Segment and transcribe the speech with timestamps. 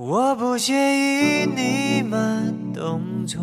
[0.00, 3.42] 我不介意你慢动作，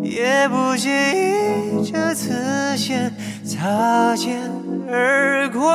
[0.00, 3.12] 也不介意这次先
[3.44, 4.40] 擦肩
[4.88, 5.68] 而过。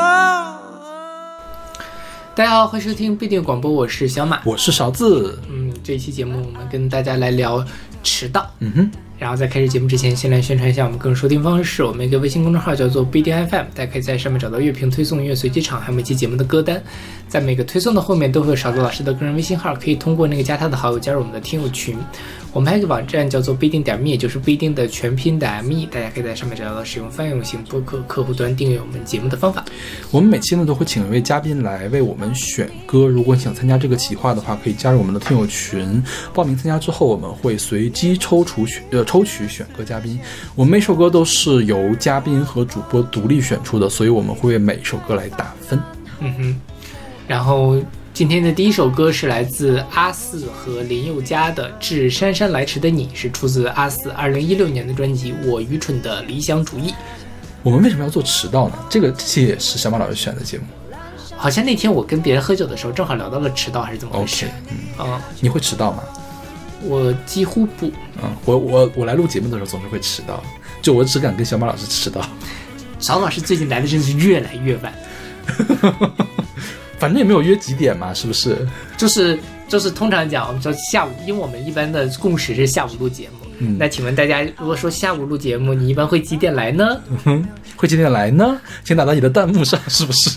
[2.33, 4.39] 大家好，欢迎收听必定广播，我是小马。
[4.45, 5.37] 我是勺子。
[5.49, 7.61] 嗯，这一期节目我们跟大家来聊
[8.03, 8.49] 迟到。
[8.59, 11.83] 嗯哼，然后在开始节目之前，先来宣传一下我们个人收听方式。
[11.83, 16.81] 我们一个微信公众号叫做不一定 FM，大家可以在上面找到乐评推送、音乐随机场，还有每期节目的歌单。
[17.27, 21.97] 在每个推送的后面都会有勺子老师的个人微信号，可以通过那个加他的好友加入我们的听友群。
[22.53, 29.65] 我们还有一个网站叫做不一定点 me，也就是不一定的全拼的 me，大家可以在上面找到使用泛用型播客客户端订阅我们节目的方法。
[30.11, 33.07] 我们每期呢都会请一位嘉宾来为我们选歌。
[33.07, 36.01] 如果你想参加这个企划的话，可以加入我们的听友群，
[36.33, 40.19] 报名参加之后，我们会随机抽出选呃抽取选歌嘉宾。
[40.55, 45.79] 我们每首歌都是由嘉宾和主播独立选出的，所以我们会为每首歌来打分。
[46.19, 46.61] 嗯哼，
[47.27, 47.81] 然后
[48.13, 56.89] 今天的第一首歌是来自阿四和林宥嘉的《致姗姗来迟的你》，是出自阿四二零一六年的专辑《我愚蠢的理想主义》。
[57.63, 58.75] 我们为什么要做迟到呢？
[58.89, 60.63] 这个这期也是小马老师选的节目。
[61.35, 64.55] 好像那天我跟别人喝酒的时候，正好聊到了迟到，还是怎么回事 OK，？
[64.69, 66.01] 嗯，嗯，你会迟到吗？
[66.87, 67.87] 我几乎不。
[68.21, 70.41] 嗯，我我我来录节目的时候总是会迟到，
[70.81, 72.21] 就我只敢跟小马老师迟到。
[72.99, 74.93] 小马老师最近来的真是越来越晚，
[76.97, 78.57] 反正也没有约几点嘛，是不是？
[78.97, 83.47] 就是就是通常讲，我们说下午，因为我们一般的共识是下午录节目。
[83.59, 86.99] 嗯那请问大家，如果说下午录节目，你一般会几点来呢？
[87.25, 88.59] 嗯会几点来呢？
[88.83, 90.29] 请打到你的弹幕上，是不是？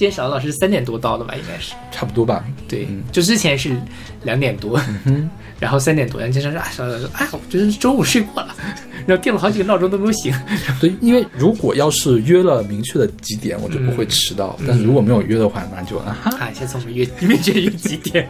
[0.00, 1.74] 今天邵老师三点多到的吧，应该是。
[1.92, 2.42] 差不多吧。
[2.66, 3.78] 对，嗯就之前是
[4.22, 4.80] 两点多，
[5.60, 8.56] 然后三点多，然后经常说啊，邵老师说，哎，我觉得中午睡过了，
[9.06, 10.34] 然后定了好几个闹钟都没有醒。
[10.80, 14.58] 对，因为如果要是约了明确的几点，我就不会迟到。
[14.66, 18.26] 但是如果没有约的话，那就啊哈，啊， 下次我们约明确约几点？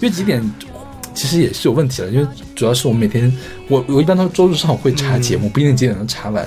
[0.00, 0.42] 约几点
[1.14, 3.34] 其实也是有问题的，因为主要是我们每天，
[3.68, 6.46] 我我一般都周日上午会查节目，不一定几点能查完。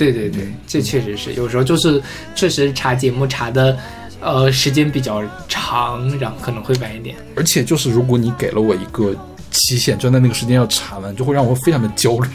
[0.00, 2.02] 对对对，这确实是，有时候就是
[2.34, 3.78] 确实查节目查的，
[4.18, 7.14] 呃，时间比较长，然后可能会晚一点。
[7.36, 9.14] 而且就是如果你给了我一个
[9.50, 12.28] 期限，就在那个时间要查完，就会让我非常的焦虑，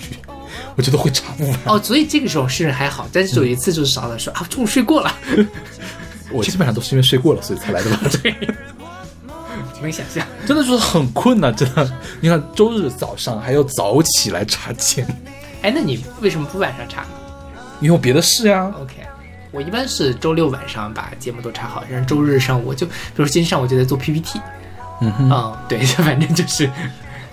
[0.76, 1.60] 我觉得会查不完。
[1.66, 5.12] 哦，所以这个时候是还好，但是有一次就是邵老师说啊，中午睡过了，
[6.32, 8.00] 我基本上都是因为睡过了，所以才来的吧。
[8.22, 8.36] 对，
[9.82, 10.24] 能想象。
[10.46, 11.92] 真的是很困难，真的。
[12.22, 15.16] 你看周日早上还要早起来查节目，
[15.64, 17.08] 哎，那你为什么不晚上查呢
[17.80, 18.94] 你有别的事呀？？OK，
[19.52, 24.40] 我一般是周六晚上把节目都查好，然后周日上午就，比如今天上午就在做 PPT，
[25.02, 26.70] 嗯哼，嗯，对， 反正就是，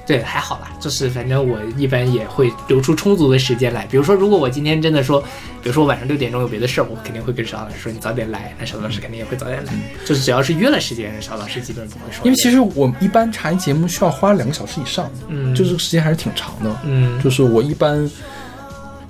[0.07, 3.87] 对，还好啦，就是反正我一般也会留出充足的时间来。
[3.87, 5.21] 比如说，如果我今天真的说，
[5.63, 9.73] 比如说我晚上六点钟有别的事儿，我肯定会跟邵老师说你早点来，那邵老师肯定也会早点来。
[10.05, 12.25] 就是只要是约了时间，邵老师基本不会说。
[12.25, 16.77] 因为其实我一般查一节目需要花两个小时以上，嗯就是时间还是挺长的。
[16.85, 18.11] 嗯，就是我一般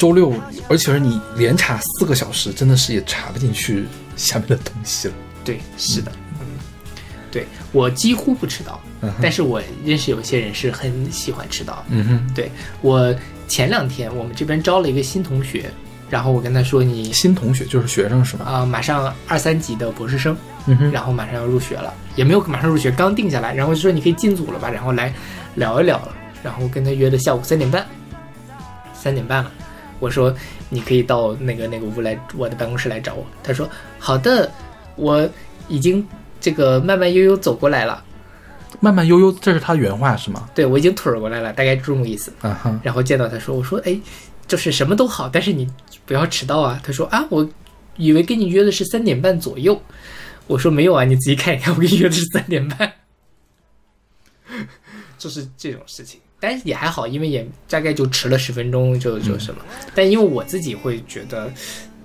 [0.02, 0.34] 周六，
[0.68, 3.86] 而且是你连查四个小时，真的是也查不进去
[4.16, 5.14] 下面的东西了。
[5.44, 6.46] 对，是的，嗯，
[7.30, 11.84] 对我几乎不迟到，嗯但是我认识有些人是很喜欢迟到。
[11.88, 13.14] 嗯哼，对我
[13.46, 15.70] 前两天我们这边招了一个新同学，
[16.10, 18.44] 然后我跟他说你新同学就是学生是吗？
[18.44, 20.36] 啊、马上二三级的博士生，
[20.66, 25.14] 嗯哼，然后马上要入学了，也没有马上入学，刚定下来，然后就说你可以进组了吧，然后来
[25.54, 27.86] 聊一聊了，然后跟他约的下午三点半，
[28.92, 29.52] 三点半了，
[30.02, 30.34] 我说
[30.68, 33.70] 你可以到那个那个屋来我的办公室来找我，他说
[34.00, 34.50] 好的，
[34.96, 35.30] 我
[35.68, 36.04] 已经
[36.40, 38.02] 这个慢慢悠悠走过来了，
[38.80, 40.50] 慢慢悠悠，这是他原话是吗？
[40.56, 42.32] 对我已经腿儿过来了，大概这种意思。
[42.42, 43.96] 嗯哼，然后见到他说，我说哎，
[44.48, 45.70] 就是什么都好，但是你
[46.04, 46.80] 不要迟到啊。
[46.82, 47.48] 他说啊，我
[47.96, 49.80] 以为跟你约的是三点半左右。
[50.48, 52.92] 我说没有啊，你自己看一看，我跟你约的是三点半。
[55.16, 59.60] 就是这种事情，但是也还好，因为也大概就迟了十分钟就就什么。
[59.94, 61.48] 但因为我自己会觉得，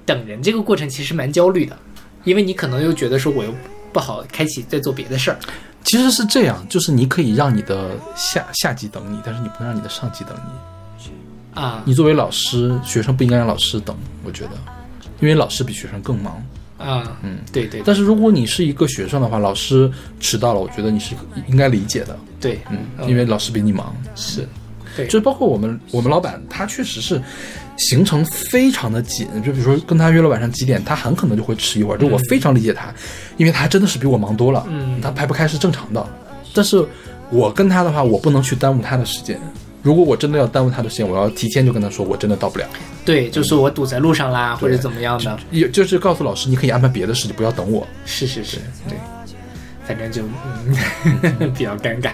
[0.05, 1.75] 等人这个过程其实蛮焦虑的，
[2.23, 3.51] 因为你可能又觉得说我又
[3.91, 5.39] 不好开启再做别的事儿。
[5.83, 11.59] 其实是这样，就是你可以让你的下下级等你，但是你不能让你的上级等你。
[11.59, 14.51] 啊你作为老师，学生不应该让老师等，我觉得，
[15.19, 16.45] 因为老师比学生更忙。
[16.77, 21.15] 啊，嗯，对对但是如果你是一个学生的话，老师迟到了，我觉得你是
[21.47, 22.15] 应该理解的。
[22.39, 23.95] 对，嗯，因为老师比你忙。
[24.15, 24.47] 是，
[24.95, 27.21] 对，就包括我们我们老板，他确实是
[27.77, 29.27] 行程非常的紧。
[29.43, 31.97] 就比如说跟他约了晚上几点，他很可能就会迟一会儿。
[31.97, 32.93] 就我非常理解他，
[33.37, 34.65] 因为他真的是比我忙多了。
[34.69, 36.07] 嗯他排不开是正常的。
[36.53, 36.83] 但是
[37.29, 39.39] 我跟他的话，我不能去耽误他的时间。
[39.83, 42.65] 如果我真的要耽误他的时间，我要提前就跟他说，我真的到不了。
[43.05, 45.39] 对，就是我堵在路上啦，或者怎么样的。
[45.49, 47.87] 也就是告诉老师，你可以安排别的事情，不要等我。
[48.05, 48.57] 是是是，
[48.87, 48.97] 对。
[49.85, 50.23] 反正就
[51.39, 52.11] 嗯比较尴尬。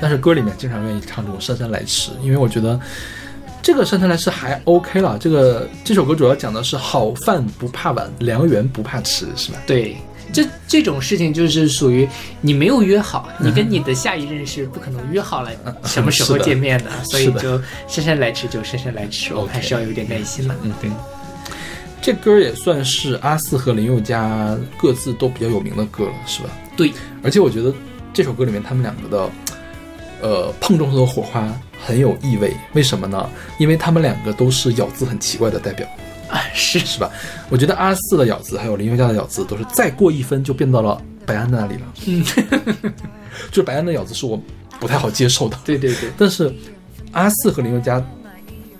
[0.00, 2.78] 但是歌里面经常愿意唱这种姗姗来迟，因为我觉得
[3.62, 5.18] 这个姗姗来迟还 OK 了。
[5.18, 9.58] 这个这首歌主要讲的是好饭不怕晚，良缘不怕迟，是吧？
[9.66, 9.96] 对，
[10.32, 12.08] 这这种事情就是属于
[12.40, 15.50] 你没有约好，你跟你的下一任是不可能约好了
[15.84, 20.54] 什么时候见面的，所以就姗姗来迟就姗姗来迟，我们还是要有点耐心了。
[20.62, 20.90] 嗯，对。
[22.02, 26.48] 这歌也算是阿四和林宥嘉各自都比较有名的歌了，是吧？
[26.74, 26.90] 对，
[27.22, 27.70] 而且我觉得
[28.14, 29.30] 这首歌里面他们两个的，
[30.22, 31.46] 呃，碰撞出的火花
[31.84, 32.54] 很有意味。
[32.74, 33.28] 为什么呢？
[33.58, 35.86] 因为他们两个都是咬字很奇怪的代表，
[36.28, 37.10] 啊，是是吧？
[37.48, 41.82] 我觉得阿四的咬字还有林宥嘉的咬字都是再过一分就变到了白安那里了。
[42.06, 42.24] 嗯，
[43.50, 44.40] 就是白安的咬字是我
[44.78, 46.52] 不太好接受的， 对对对，但是
[47.12, 48.02] 阿四和林宥嘉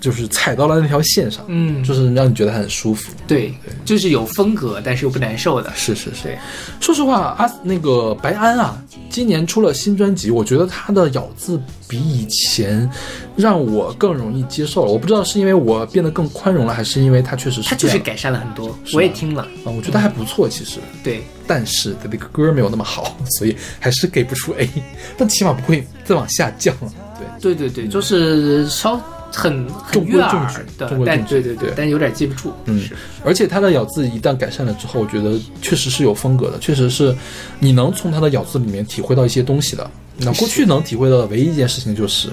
[0.01, 3.13] 就是踩到了那条线上，嗯，就是让你觉得很舒服。
[3.27, 3.53] 对，
[3.85, 5.71] 就是有风格，但是又不难受的。
[5.75, 6.39] 是是是，
[6.81, 12.89] 说实话，阿那个白安啊，今年出了新专辑，我觉得他的咬字比以前
[13.37, 14.93] 让我更容易接受了。
[14.93, 19.43] 我不知道是因为我变得更宽容了，还是因为他确实是他就是改善了很多，我也听了。
[19.65, 20.79] 啊，我觉得还不错，其实。
[21.03, 24.69] 对，但是他那个歌没有那么好，所以还是给不出 A，
[25.19, 26.93] 但起码不会再往下降了。
[27.41, 29.01] 对，对对对，就是稍
[29.33, 32.53] 很很中规悦耳中矩但对对对但有点记不住。
[32.65, 32.89] 嗯，
[33.25, 37.15] 而且他的咬字一旦改善了之后，我觉得确实是有风格的，确实是
[37.59, 39.91] 你能从他的咬字里面体会到一些东西的。
[40.23, 42.29] 那过去能体会到的唯一一件事情就是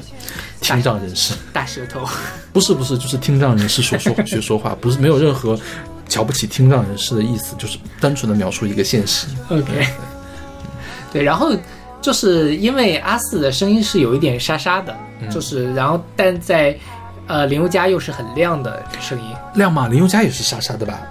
[0.59, 2.01] 听障人士，大舌头。
[2.51, 5.57] 不是不是，就是听障人士说说 学说话，不是没有任何
[6.09, 9.27] 瞧不起听障人士的意思，就是单纯的描述一个现实。
[9.49, 9.87] OK，
[11.13, 11.55] 对，然后
[12.01, 16.77] 就是因为阿四的声音是有一点沙沙的，嗯就是然后但在
[17.27, 21.01] 呃林宥嘉又是很亮的声音，亮吗林宥嘉也是沙沙的吧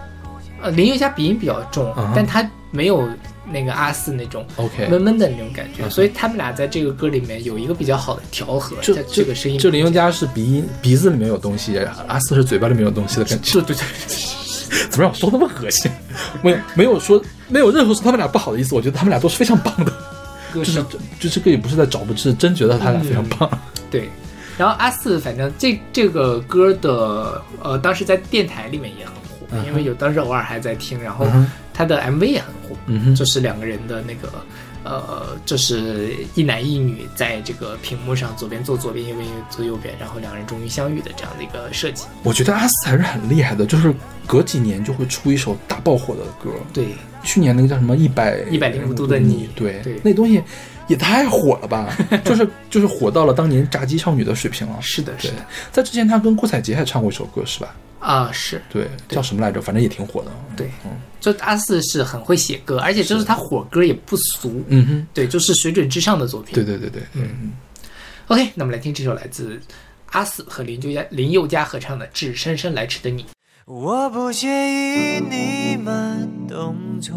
[0.63, 3.09] 呃林宥嘉鼻音比较重，嗯但他没有
[3.49, 13.61] 那个阿四那种？OK，闷闷的那种感觉，所以他们俩在这个歌里面有一个比较好的调和，就在这个声音就林宥嘉是鼻音鼻子里面有东西，阿四是嘴巴里面有东西的感觉。
[13.61, 13.85] 对 对对，
[14.91, 15.91] 怎么让我说那么恶心？
[16.43, 19.93] 没有没有说没有任何说他们俩不好的意思，我觉得他们俩都是非常棒的。
[20.55, 20.83] 就是
[21.21, 23.49] 就这个也不是在找不是真觉得他俩非常棒。
[23.91, 24.09] 对。
[24.59, 31.27] 然后阿四，反正这这个歌的呃，当时在电台里面也很火，嗯因为有当时偶尔还在听，然后
[31.75, 34.33] 他的 MV 也很火，嗯哼就是两个人的那个
[34.83, 42.07] 呃，就是一男一女在这个屏幕上左边坐左边，右边坐右边，然后两人终于相遇的这样的一个设计。
[42.23, 43.93] 我觉得阿四还是很厉害的，就是
[44.27, 46.51] 隔几年就会出一首大爆火的歌。
[46.73, 46.87] 对，
[47.23, 50.43] 去年那个叫什么一百一百零五度的你对对那东西
[50.89, 51.97] 也太火了吧！
[52.25, 54.79] 就是就是火到了当年炸鸡少女的水平了。
[54.81, 57.75] 是的，是的，，在之前他跟郭采洁还唱过一首歌是吧？
[57.99, 59.61] 啊，是对，叫什么来着？
[59.61, 60.31] 反正也挺火的。
[60.57, 66.55] 对嗯，就阿四是很会写歌，而且就是他火歌也不俗，嗯哼，对，就是水准之上的作品。
[66.55, 67.53] 对对对对，嗯
[68.29, 69.61] OK，那么来听这首来自
[70.13, 73.23] 阿四和林宥嘉林宥嘉合唱的《致姗姗来迟的你》。
[73.65, 77.17] 我不介意你慢动作，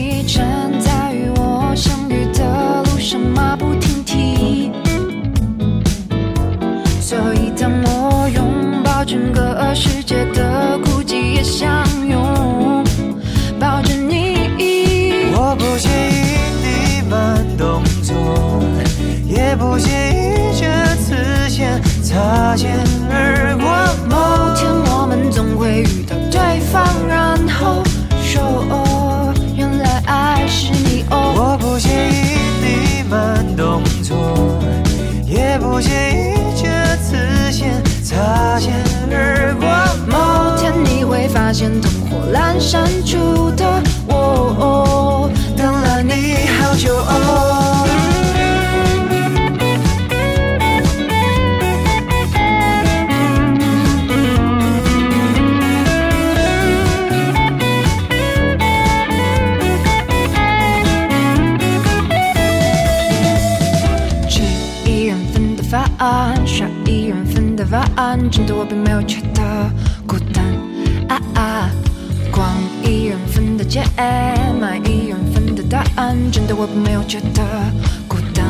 [10.33, 12.83] 的孤寂，也相拥
[13.59, 15.31] 抱着你。
[15.33, 16.19] 我不介意
[16.61, 18.15] 你慢动作，
[19.25, 22.77] 也不介意这次先擦肩
[23.09, 23.65] 而过。
[24.09, 24.15] 某
[24.55, 27.30] 天我们总会遇到对方，然
[68.31, 69.41] 真的我并没有觉得
[70.07, 70.45] 孤单。
[71.09, 71.69] 啊啊，
[72.31, 72.47] 逛
[72.81, 73.83] 一人份的街，
[74.59, 77.43] 买一人份的答案，真的我并没有觉得
[78.07, 78.45] 孤单。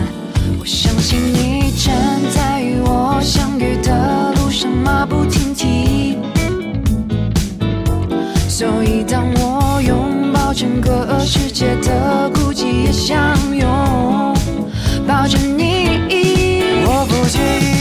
[0.60, 6.18] 我相信你站在与我相遇的路上马不停蹄。
[8.48, 13.68] 所以当我拥抱整个世界的孤寂，也相拥
[15.08, 15.90] 抱着你。
[16.86, 17.81] 我不介意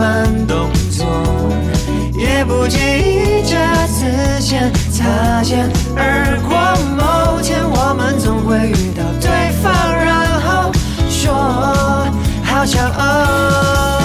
[0.00, 1.06] 慢动作，
[2.16, 3.54] 也不介意这
[3.88, 6.56] 次先擦肩而过。
[6.96, 10.72] 某天我们总会遇到对方，然后
[11.10, 11.34] 说
[12.42, 13.99] 好骄傲。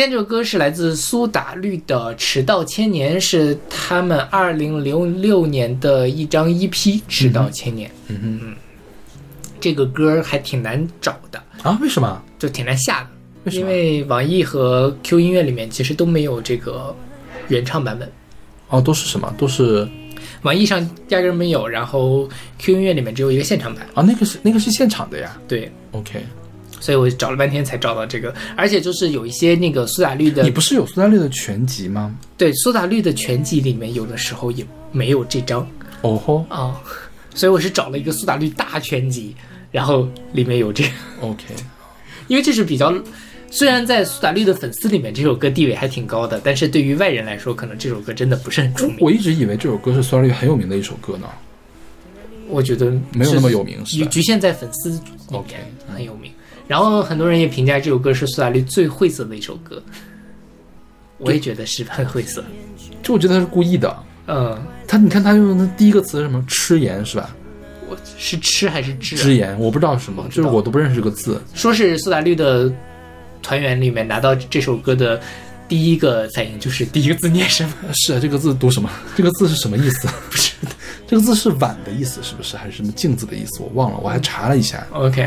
[0.00, 6.70] 现在这首歌是来自苏打绿的《迟到千年》，是他们二零零六年的一张 EP
[7.06, 7.86] 《迟到千年》。
[8.08, 8.54] 嗯哼
[9.60, 12.22] 这个歌还挺难找的，啊，为什么？
[12.38, 13.06] 就挺难下
[13.44, 16.96] 的，因为网易和 Q 音乐里面其实都没有这个
[17.48, 18.10] 原唱版本，
[18.70, 19.30] 哦，都是什么？
[19.36, 19.86] 都是
[20.40, 20.80] 网易上
[21.10, 22.26] 压根没有，然后
[22.58, 23.86] Q 音乐里面只有一个现场版。
[23.92, 25.38] 啊，那个是那个是现场的呀。
[25.46, 26.24] 对，OK，
[26.80, 32.12] 所以我找了半天才找到这个，而且就是有一些那个苏打绿的你，不是有苏打绿的全集吗？
[32.36, 35.64] 对苏打绿的全集里面有的时候也没有这张
[36.02, 36.74] 哦吼啊、
[37.34, 39.36] 所以我是找了一个苏打绿大全集，
[39.70, 41.44] 然后里面有这个，，OK，
[42.26, 42.92] 因为这是比较。
[43.52, 48.96] 虽然在苏打绿的粉丝里面，这首歌地位还挺高的，但是对于外人来说，可能这首歌真的不是很出名。
[49.00, 51.26] 我一直以为这首歌是苏打绿很有名的一首歌呢。
[52.48, 55.00] 我觉得没有那么有名是局局限在粉丝里
[55.32, 55.54] OK，
[55.88, 56.30] 面很有名。
[56.70, 59.82] 然后很多人也评价这首歌是苏打绿最晦涩的一首歌，
[61.18, 62.44] 我也觉得是很晦涩。
[63.02, 63.92] 这我觉得他是故意的。
[64.28, 66.44] 嗯，他你看他用的第一个词是什么？
[66.46, 67.34] 吃盐是吧？
[67.88, 71.42] 我是吃还是知、吃盐，我不知道是什么，就是我都不认识这个字。
[71.54, 72.72] 说是苏打绿的
[73.42, 75.20] 团员里面拿到这首歌的
[75.70, 77.72] 第一个反应就是第一个字念什么？
[77.94, 78.90] 是啊，这个字读什么？
[79.16, 80.08] 这个字是什么意思？
[80.28, 80.52] 不是，
[81.06, 82.56] 这个字是碗的意思，是不是？
[82.56, 83.62] 还是什么镜子的意思？
[83.62, 84.84] 我忘了，我还查了一下。
[84.92, 85.24] OK，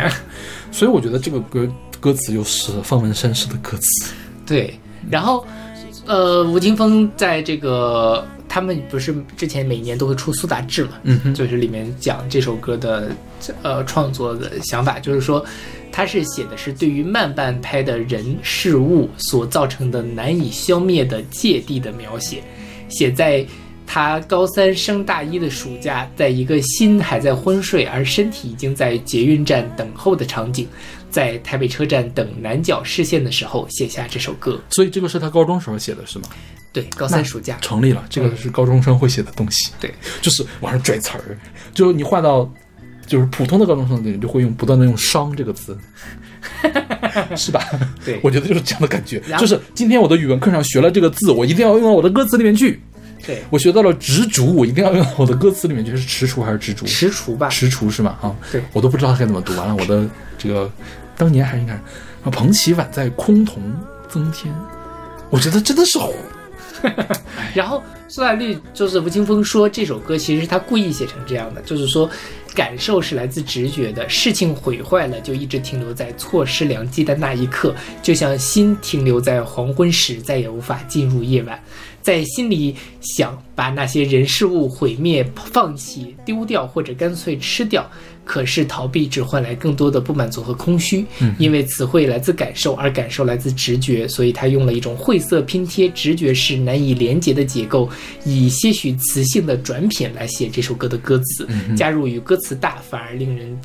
[0.70, 1.66] 所以我觉得这个歌
[1.98, 4.14] 歌词又是方文山式的歌词。
[4.46, 4.78] 对，
[5.10, 5.48] 然后
[6.06, 13.10] 呃，吴青峰在这个他们不是之前每年都会出苏打志嘛，嗯哼，就是里面讲这首歌的
[13.64, 15.44] 呃创作的想法，就是说
[15.92, 22.44] 他是写的是对于慢半拍的人事物所造成的难以消灭的芥蒂的描写，
[22.90, 23.44] 写在
[23.88, 30.68] 他高三升大一的暑假，在一个心还在昏睡而身体已经在捷运站等候的场景，
[31.14, 34.60] 在台北车站等南角视线的时候写下这首歌。
[34.72, 36.26] 所以这个是他高中时候写的，是吗？
[36.74, 37.56] 对，高三暑假。
[37.62, 39.72] 成立了，这个是高中生会写的东西。
[39.80, 39.94] 对，
[40.24, 41.38] 就是往上拽词儿，
[41.72, 42.52] 就是你换到
[43.06, 45.78] 就是普通的高中生里面，就会用不断的用“伤”这个字，
[47.38, 47.64] 是吧？
[48.04, 49.22] 对我觉得就是这样的感觉。
[49.38, 52.82] 就是今天我的语文课上学了这个字，我一定要用到我的歌词里面去。
[53.24, 55.96] 对，我学到了执着，我一定要用到我的歌词里面去。
[55.96, 56.88] 是踟蹰还是执着？
[56.88, 57.50] 踟蹰吧。
[57.50, 58.18] 踟蹰是吗？
[58.20, 59.56] 啊，对我都不知道该怎么读。
[59.56, 60.70] 完了，我的这个
[61.18, 63.58] 当年还应该，啊，彭绮晚在崆峒
[64.10, 64.54] 增添，
[65.30, 66.14] 我觉得真的是火。
[67.54, 72.10] 然后苏打绿就是吴青峰说这首歌其实是他故意写成这样的，就是说
[72.54, 81.58] 感受是来自直觉的，事情毁坏了就一直停留在错失良机的那一刻，就像心停留在黄昏时，再也无法进入夜晚，
[82.02, 87.90] 在心里想把那些人事物毁灭、放弃、丢掉或者干脆吃掉。
[88.26, 91.06] 可是逃避只换来更多的不满足和空虚，
[91.38, 97.90] 因为词汇来自感受，而感受来自直觉，所以他用了一种晦涩拼贴、直觉式难以连结的结构，
[98.26, 103.60] 以些许词性的转品来写这首歌的歌词，加入与歌词大反而令人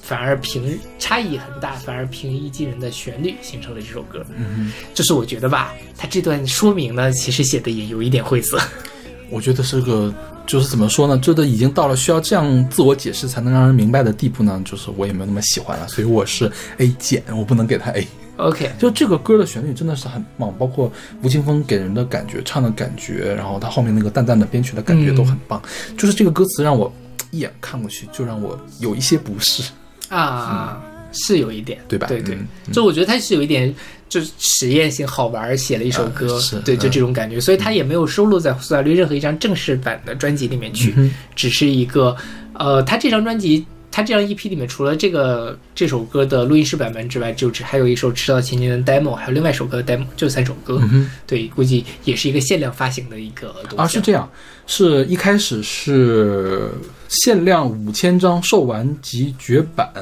[0.00, 4.24] 反而平差异很大，反而平易近人的旋律，形成了这首歌。
[4.36, 8.60] 嗯，就是我觉得吧，他这段说明呢，其实写的也有一点晦涩。
[9.30, 10.14] 我觉得是个，
[10.46, 11.18] 就是怎么说呢？
[11.18, 14.60] 这都已经到了需要这样自我解释才能让人明白的地步呢。
[14.64, 18.06] 就是我也没有那么喜欢了，所以我是 A 减，我不能给他 A。
[18.38, 20.90] OK，就这个歌的旋律真的是很棒，包括
[21.22, 25.62] 吴青峰给人的感觉、唱的感觉，然后他后面那个淡淡的编曲的感觉都很棒。
[25.96, 26.92] 就是这个歌词让我
[27.30, 29.62] 一眼看过去就让我有一些不适。
[30.08, 30.82] 啊，
[31.12, 32.06] 是有一点，对吧？
[32.06, 32.34] 对对。
[32.34, 33.74] 嗯，就我觉得他是有一点，
[34.08, 36.90] 就是实验性好玩，写了一首歌啊，对，就嗯。
[36.90, 42.16] 这种感觉，所以他也没有收录在苏打绿任何一张正式版的专辑里面去，嗯只是一个，
[42.54, 43.64] 呃，他这张专辑。
[43.94, 50.80] 他这张 EP 里面，除了这个这首歌的录音室版本之外，就只还有一首《赤道前年》的 demo，还有另外一首歌的 demo，就三首歌。
[50.90, 53.76] 嗯对，估计也是一个限量发行的一个东西。
[53.76, 54.26] 啊，是这样，
[54.66, 56.70] 是一开始是
[57.10, 59.92] 限量五千张，售完即绝版，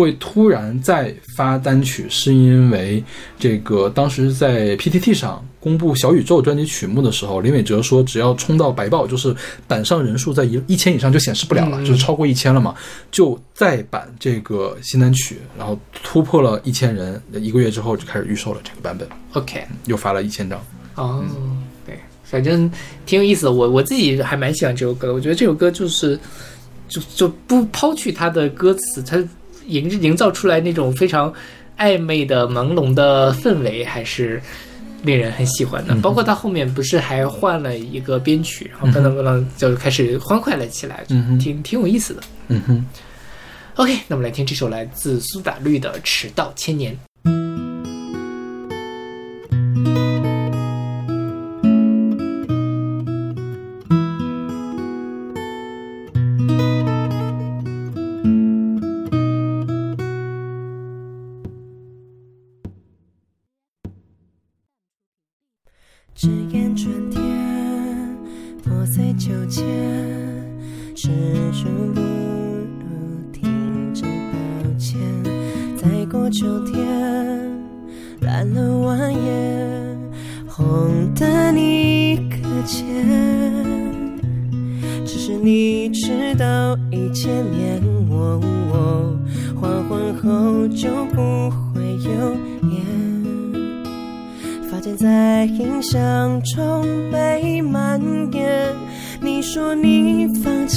[0.00, 3.04] 会突然再发单曲，是因为
[3.38, 9.36] 这个当时在 PTT 上公布小宇宙专辑曲目的时候，林伟哲说只要冲到白爆，就是
[9.68, 12.74] 版上人数在一一千以上就显示不了了，嗯就是超过一千了嘛，
[13.10, 20.58] 就再版这个新单曲，然后突破了一千人，一个月之后就开始预售了这个版本，OK，又发了一千张。
[20.94, 21.22] 哦，
[21.84, 22.70] 对，反正
[23.04, 23.52] 挺有意思的。
[23.52, 25.14] 我我自己还蛮喜欢这首歌的。
[25.14, 26.18] 我觉得这首歌就是，
[26.88, 29.22] 就就不抛去它的歌词，它
[29.66, 31.32] 营营造出来那种非常
[31.78, 34.40] 暧昧的朦胧的氛围，还是
[35.02, 35.94] 令人很喜欢的。
[35.96, 41.04] 包括他后面不是还换了一个编曲，然后噔噔噔噔就开始欢快了起来，
[41.40, 42.22] 挺挺有意思的。
[42.48, 42.86] 嗯哼。
[43.76, 46.92] OK，那我们来听这首来自苏打绿的《迟到千年》。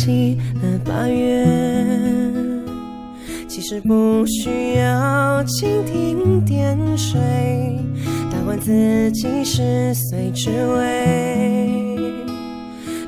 [0.04, 1.48] 放弃了八月，
[3.48, 7.22] 其实不需要蜻蜓点水，
[8.30, 11.98] 打完自己十岁之味。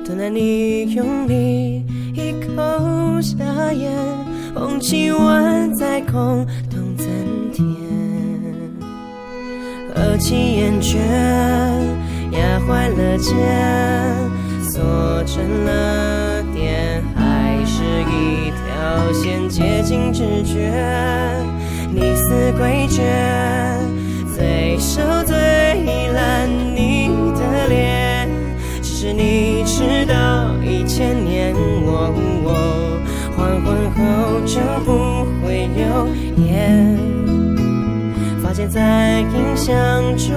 [0.05, 3.91] 多难你用力一口下咽，
[4.55, 7.05] 红旗万载空洞增
[7.51, 7.67] 添。
[9.93, 10.97] 合起厌倦，
[12.31, 13.35] 压坏了肩，
[14.71, 14.81] 锁
[15.25, 16.34] 成了，
[18.85, 20.71] 一条线接近直觉。
[21.91, 23.01] 你似诡谲，
[24.35, 25.35] 最熟最
[26.11, 28.29] 烂你的脸，
[28.83, 33.01] 只是你迟到一千年，我我
[33.35, 36.07] 黄昏后就不会有
[36.45, 36.95] 烟。
[38.43, 40.29] 发间在印象中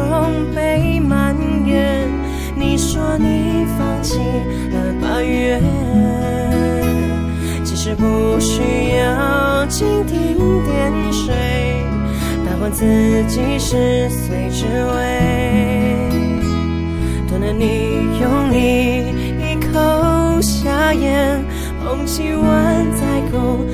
[0.54, 2.08] 被蔓延。
[2.56, 4.18] 你说你放弃
[4.72, 5.60] 了八月，
[7.88, 8.60] 是不需
[8.98, 11.34] 要蜻蜓点水，
[12.44, 12.84] 打乱自
[13.26, 14.92] 己十岁之味。
[17.26, 19.06] 多了你用力
[19.40, 21.42] 一口下咽，
[21.82, 23.64] 捧起碗再空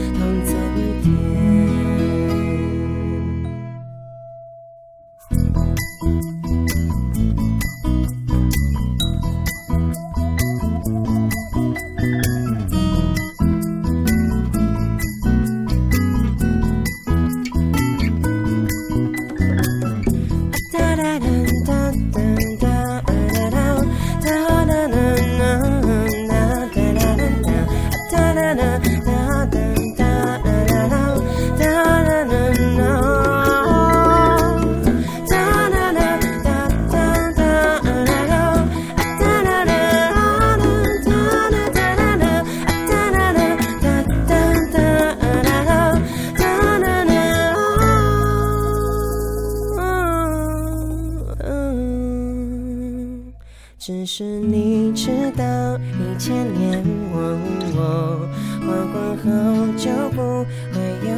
[60.14, 61.10] 不会有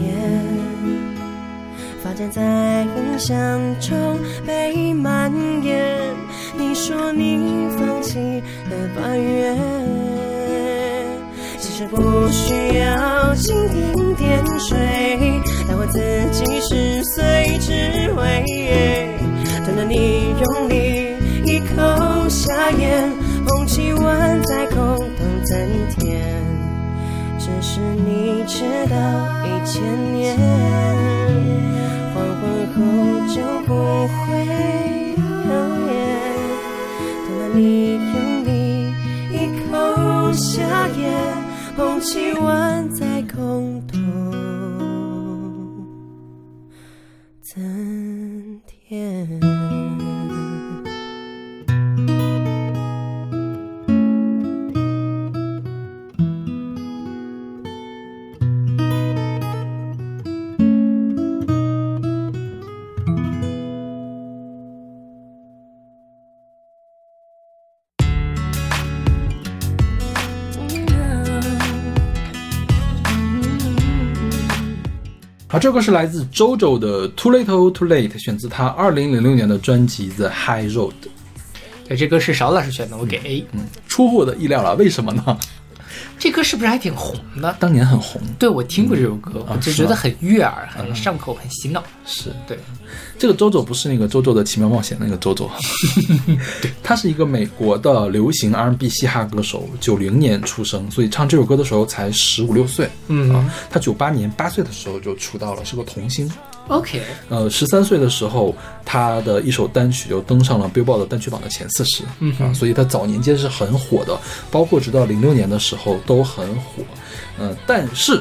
[0.00, 0.14] 夜，
[2.02, 5.32] 发间在印象中被蔓
[5.62, 5.98] 延。
[6.56, 9.54] 你说你放弃了八月，
[11.58, 14.78] 其实不需要蜻蜓点水，
[15.68, 16.00] 但我自
[16.32, 18.44] 己十岁只会
[19.66, 23.12] 等着你用力一口下咽，
[23.46, 24.78] 红旗万载空等增添。
[24.78, 24.87] 只
[27.70, 28.96] 是你迟到，
[29.44, 29.82] 一千
[30.14, 30.34] 年
[32.14, 32.76] 黄昏后
[33.28, 33.68] 就不
[34.08, 34.18] 会
[35.44, 35.52] 有
[35.84, 35.88] 夜。
[37.26, 37.60] 等到你
[37.92, 38.48] 用力
[39.30, 39.34] 一
[39.70, 39.70] 口
[40.32, 40.56] 下
[40.96, 40.98] 咽，
[41.76, 43.17] 红旗万载
[75.58, 80.90] 好，这个是来自 JoJo 的 Too Little Too Late，选自他二零零六年的专辑《The High Road》。
[81.88, 83.44] 对，这歌是邵老师选的，我给 A。
[83.50, 85.36] 嗯出乎我的意料了，为什么呢？
[86.18, 87.56] 这歌是不是还挺红的？
[87.60, 91.82] 当年很红，对，我听过这首歌，啊我就觉得很悦耳，很上口，很洗脑。
[92.04, 92.58] 是对，
[93.18, 95.48] 这个 JoJo 不是那个 JoJo 的奇妙冒险那个 JoJo，
[96.82, 102.88] 他是一个美国的流行 R&B 嘻哈歌手，九零年出生，所以唱这首歌的时候才十五六岁。
[103.06, 106.30] 嗯啊，他九八年八岁的时候就出道了，是个童星。
[106.68, 108.54] OK，呃，十三岁的时候，
[108.84, 114.18] 他的一首单曲就登上了 Billboard 单曲榜的前四十，嗯所以他早年间是很火的，
[114.50, 116.82] 包括直到零六年的时候都很火，
[117.38, 118.20] 嗯、但是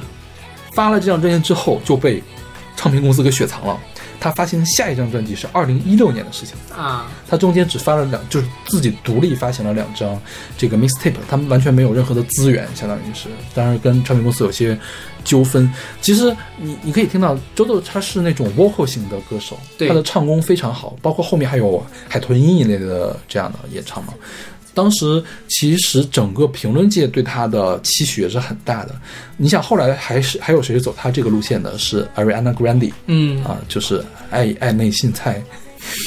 [0.74, 2.24] 发了这张专辑之后就被
[2.76, 3.78] 唱片公司给雪藏了。
[4.20, 10.20] 他发行下一张专辑是二零一六年的事情，啊，他中间只发了两，就是自己独立发行了两张
[10.58, 14.78] 这个 mixtape，他们完全没有任何的资源，相当于是，当然跟唱片公司有些
[15.28, 15.72] 纠纷。
[16.02, 24.14] 其实你你可以听到周豆他是那种 vocal 型的歌手，对他的唱功非常好，包括后面还有海豚音一类的这样的演唱嘛。
[24.74, 28.96] 当时其实整个评论界对他的期许也是很大的。
[29.36, 31.76] 你想后来还是还有谁是走他这个路线的？
[31.80, 35.42] 是 Ariana Grande，嗯啊，就是爱爱妹信菜，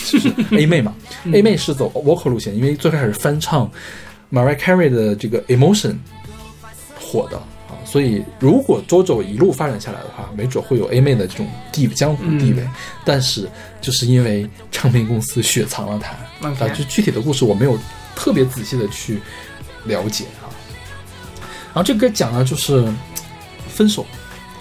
[0.07, 0.95] 就是 A 妹嘛。
[1.35, 3.69] A 妹是走 vocal 路线，因为最开始翻唱
[4.33, 5.97] Mariah Carey 的这个 Emotion
[7.01, 7.43] 火的啊，
[7.91, 12.65] 所以如果 JoJo 一路发展下来的话，没准会有 A 妹的这种地江湖地位。
[13.05, 13.49] 但是
[13.81, 17.77] 就是因为唱片公司雪藏了她啊，就具体的故事我没有
[18.15, 19.21] 特别仔细的去
[19.87, 20.47] 了解啊。
[21.73, 22.87] 然后这歌讲的就是
[23.69, 24.07] 分手，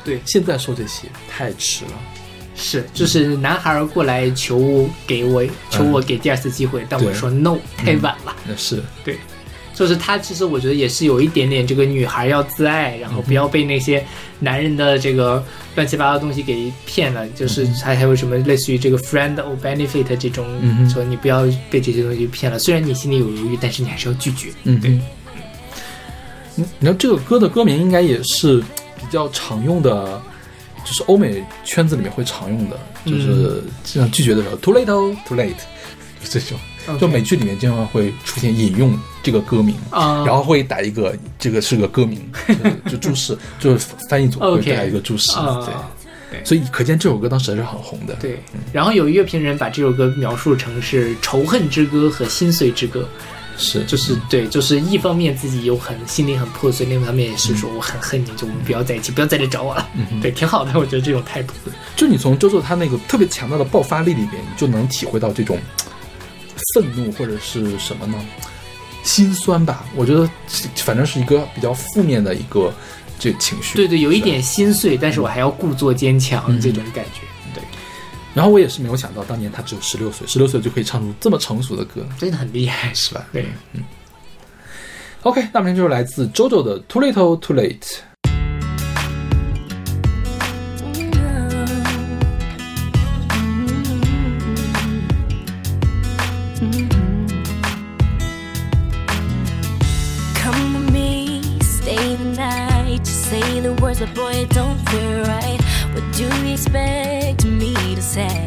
[0.04, 1.92] 对，现在说这些太迟了。
[2.56, 8.36] 是，就是男孩过来求我给我求我给第二次机会，但我说 no，太晚了。
[8.46, 9.18] 那是，对，
[9.80, 14.06] 就是他其实我觉得也是有一点点这个女孩要自爱，然后不要被那些
[14.38, 15.42] 男人的这个
[15.74, 17.26] 乱七八糟的东西给骗了。
[17.30, 20.46] 就是还还有什么类似于这个 friend or benefit 这种，
[20.90, 22.60] 说你不要被这些东西骗了。
[22.60, 24.50] 虽然你心里有犹豫，但是你还是要拒绝。
[24.66, 24.92] 嗯，对。
[24.92, 25.02] 嗯
[26.58, 28.60] 你知道这个歌的歌名应该也是
[28.98, 30.22] 比较常用的，
[30.84, 35.56] 就是欧美圈子里面会常用的，就是经常拒绝的时候，too oh, too late，
[36.22, 36.60] 就这种。
[37.00, 42.20] 就美剧里面经常会出现引用这个歌名，啊然后会打一个这个是个歌名，
[42.86, 45.74] 就就注释，就是翻译组会 OK 打一个注释，啊对。
[46.46, 48.14] 所以可见这首歌当时还是很红的。
[48.22, 48.40] 对，
[48.72, 53.10] 然后有乐评人把这首歌描述成是仇恨之歌和心碎之歌，
[53.58, 59.90] 是，就是对，就是一方面自己有很心里很破碎，另一方面也是说我很恨你，就我们不要在一起，不要再来找我了。
[60.22, 61.52] 对，挺好的，我觉得这种态度。
[61.96, 65.58] 就你从周作他那个特别强大的爆发力里边，你就能体会到这种
[66.76, 68.24] 愤怒或者是什么呢？
[69.04, 69.86] 心酸吧。
[69.96, 70.30] 我觉得
[70.76, 72.74] 反正是一个比较负面的一个
[73.20, 73.76] 这情绪。
[73.76, 77.22] 对对，有一点心碎，但是我还要故作坚强，这种感觉。
[77.54, 77.64] 对，
[78.34, 82.94] 然后我也是没有想到，当年他只有十六岁，十六岁就可以唱出这么成熟的歌，真的很厉害。
[82.94, 83.26] 是吧？
[83.32, 83.84] 对，嗯
[85.24, 87.98] OK，那么就是来自 JoJo 的 Too Little Too Late。
[104.16, 105.60] Boy, it don't feel right.
[105.94, 108.46] What do you expect me to say?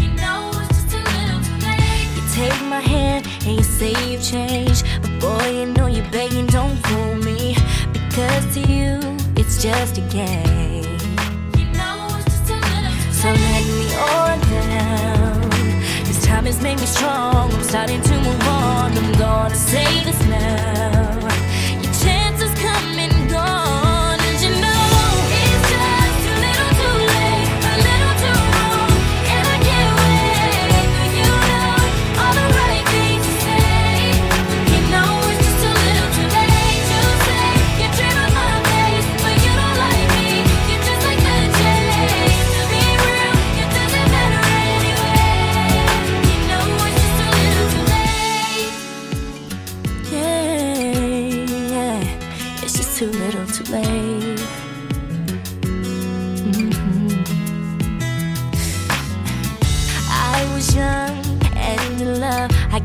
[0.00, 2.08] You know it's just a little too late.
[2.16, 4.84] You take my hand and you say you've changed.
[5.02, 7.56] But boy, you know you're begging, don't fool me.
[7.92, 9.00] Because to you,
[9.36, 10.98] it's just a game.
[11.58, 15.50] You know it's just a little too So let me on down.
[16.04, 17.52] This time has made me strong.
[17.52, 18.96] I'm starting to move on.
[18.98, 21.29] I'm gonna say this now.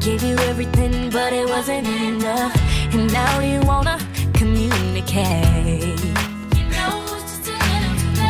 [0.05, 2.55] Gave you everything, but it wasn't enough.
[2.93, 3.97] And now you wanna
[4.33, 5.99] communicate.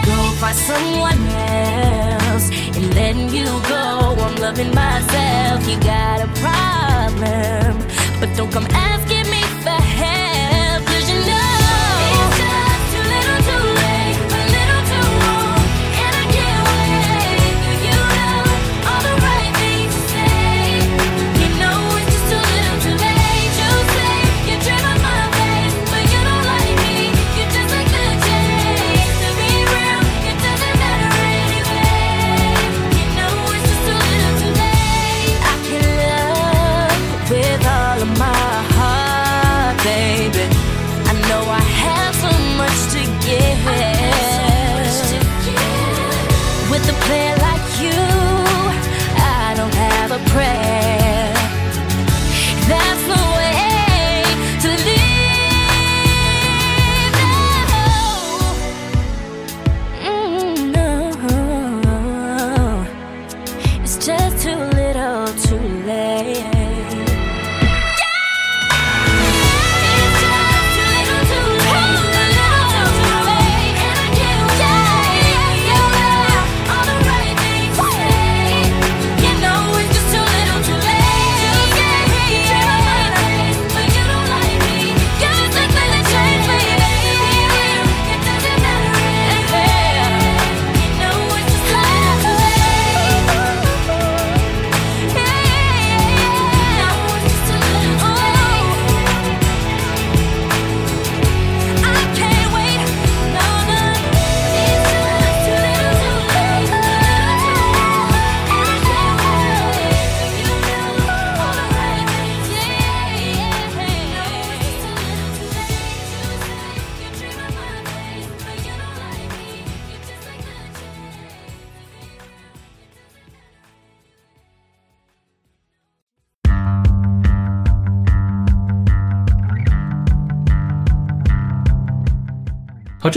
[0.05, 4.15] Go find someone else and letting you go.
[4.25, 5.67] I'm loving myself.
[5.67, 7.85] You got a problem,
[8.21, 10.34] but don't come asking me for help.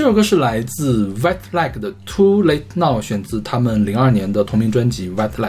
[0.08, 5.48] 首歌是来自 White Like 的《Too Late Now》，选自他们零二年的同名专辑《White Like》。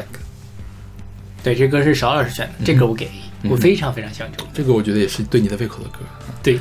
[1.42, 3.10] 对，这歌是邵老师选的，这歌我给，
[3.50, 4.52] 我非常非常喜欢这首歌。
[4.54, 6.00] 这个我觉得也是对你的胃口的歌。
[6.44, 6.60] 对，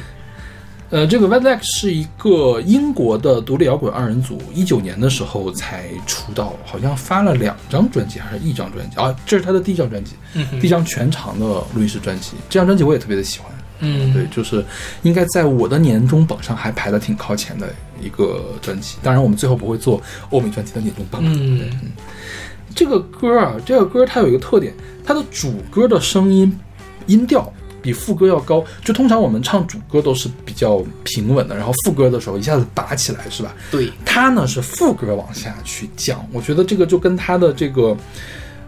[0.90, 9.12] 呃，这个 White Like 是一个英国的独立摇滚二人组，一九年的时候才出道，好像发了两张专辑还是一张专辑啊？
[9.26, 12.36] 这是他的第一张专辑，嗯第一张全长的录音室专辑。
[12.48, 13.50] 这张专辑我也特别的喜欢。
[13.80, 14.64] 嗯，对，就是
[15.02, 18.96] 应该在我的年终榜上还排的挺靠前的一个专辑。
[19.02, 21.20] 当然，我们最后不会做欧美专辑的年终榜。
[21.24, 21.92] 嗯，嗯，
[22.74, 26.58] 这个歌啊，这个歌它有一个特点，它的主歌的声音
[27.06, 28.64] 音调比副歌要高。
[28.84, 33.54] 就通常我们唱主歌都是比较平稳的，然后副歌的时候一下子拔起来，是吧？
[33.70, 37.96] 对，它呢是副歌往下去降，我觉得这个就跟它的这个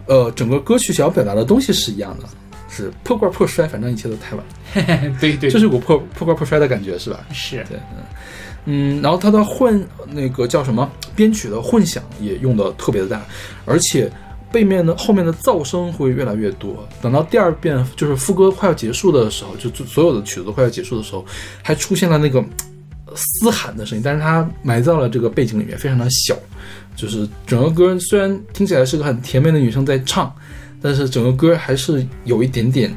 [0.05, 2.25] 呃整个歌曲想要表达的东西是一样的，
[2.71, 5.13] 是破罐破摔，反正一切都太晚。
[5.19, 7.19] 对对，就是股破破罐破摔的感觉，是吧？
[7.33, 8.03] 是对，嗯
[8.65, 13.21] 嗯，然后它的混那个叫什么编曲的混响也用的特别的大，
[13.65, 14.09] 而且
[14.51, 16.87] 背面的后面的噪声会越来越多。
[17.01, 21.25] 等到第二遍就是副歌快要结束的时候，就就所有的曲子都快要结束的时候，
[21.61, 22.39] 还出现了那个
[23.05, 26.37] 呃嘶喊的声音，但是它埋在了这个背景里面，非常的小。
[26.93, 30.31] 就是整个歌虽然听起来是个很甜美的女生在唱，
[30.81, 32.95] 但是整个歌还是有一点点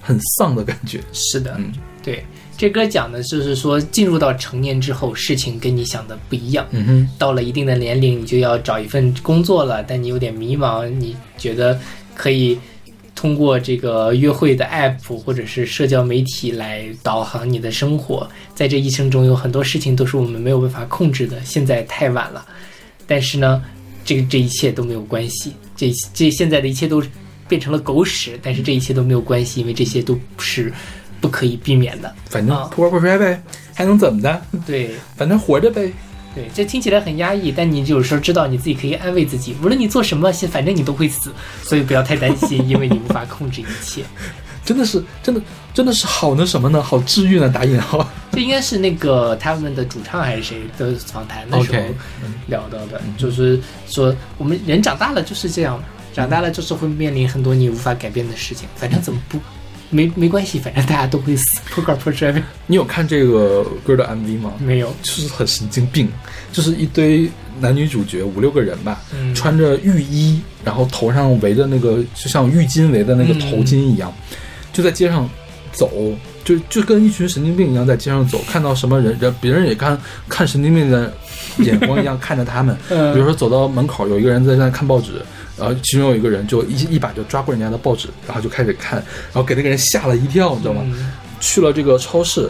[0.00, 1.00] 很丧的感觉。
[1.12, 2.24] 是的，嗯对，
[2.56, 6.66] 这歌讲的就是说，进入到成年之后，事情跟你想的不一样。
[6.70, 7.08] 嗯哼。
[7.18, 11.78] 到了一定的年龄，你就要找一份工作了，但你有点迷茫，你觉得
[12.14, 12.58] 可以
[13.14, 21.38] 通过这个约会的 app 或者是社交媒体来导航你的生活，在这一生中有很多事情都是我们没有办法控制的。
[21.44, 22.46] 现在太晚了，
[23.06, 23.62] 但是呢，
[24.04, 27.02] 这个这一切都没有关系，这这现在的一切都
[27.48, 30.70] 变成了狗屎，但是这一切都没有关系，因为这些都是
[31.20, 32.14] 不可以避免的。
[32.28, 33.40] 反正啊破罐破摔呗，
[33.72, 34.42] 还能怎么的？
[34.66, 35.90] 对 反正活着呗。
[36.34, 44.02] 对，这听起来很压抑，但你有时候知道你自己可以安慰自己，无论你做什么，反正你都会死，所以不要太担心，因为你无法控制一切。
[44.64, 45.40] 真的是，真的，
[45.78, 46.82] 真的是好那什么呢？
[46.82, 47.48] 好治愈呢？
[47.48, 48.04] 打引号。
[48.34, 51.78] 这应该是那个他们的主唱还是谁的访谈的时候
[52.48, 55.80] 聊到的就是说我们人长大了就是这样，
[56.12, 59.38] 长大了就是会面临很多你无法改变的事情，反正怎么不
[59.88, 62.42] 没没关系，反正大家都会死，破罐破摔呗。
[62.66, 64.54] 你有看这个歌的 MV 吗？
[64.58, 66.08] 没有，就是很神经病，
[66.52, 74.12] 就是一堆男女主角五六个人吧，嗯穿着浴衣，然后头上围着那个就像浴巾围的那个头巾一样，
[74.72, 75.28] 就在街上
[75.78, 75.90] 走，
[76.44, 81.12] 就就跟一群神经病一样在街上走，看到什么人人别人也看看神经病的
[81.58, 85.12] 眼光一样看着他们， 嗯比如说走到门口有一个人在那看报纸。
[85.58, 88.94] 然后其中有一个人就一一把就抓过人家的报纸，然后就开始看，
[89.32, 90.82] 然后给那个人吓了一跳，你知道吗？
[90.84, 91.10] 嗯
[91.40, 92.48] 去了这个超市，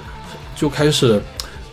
[0.54, 1.18] 就开始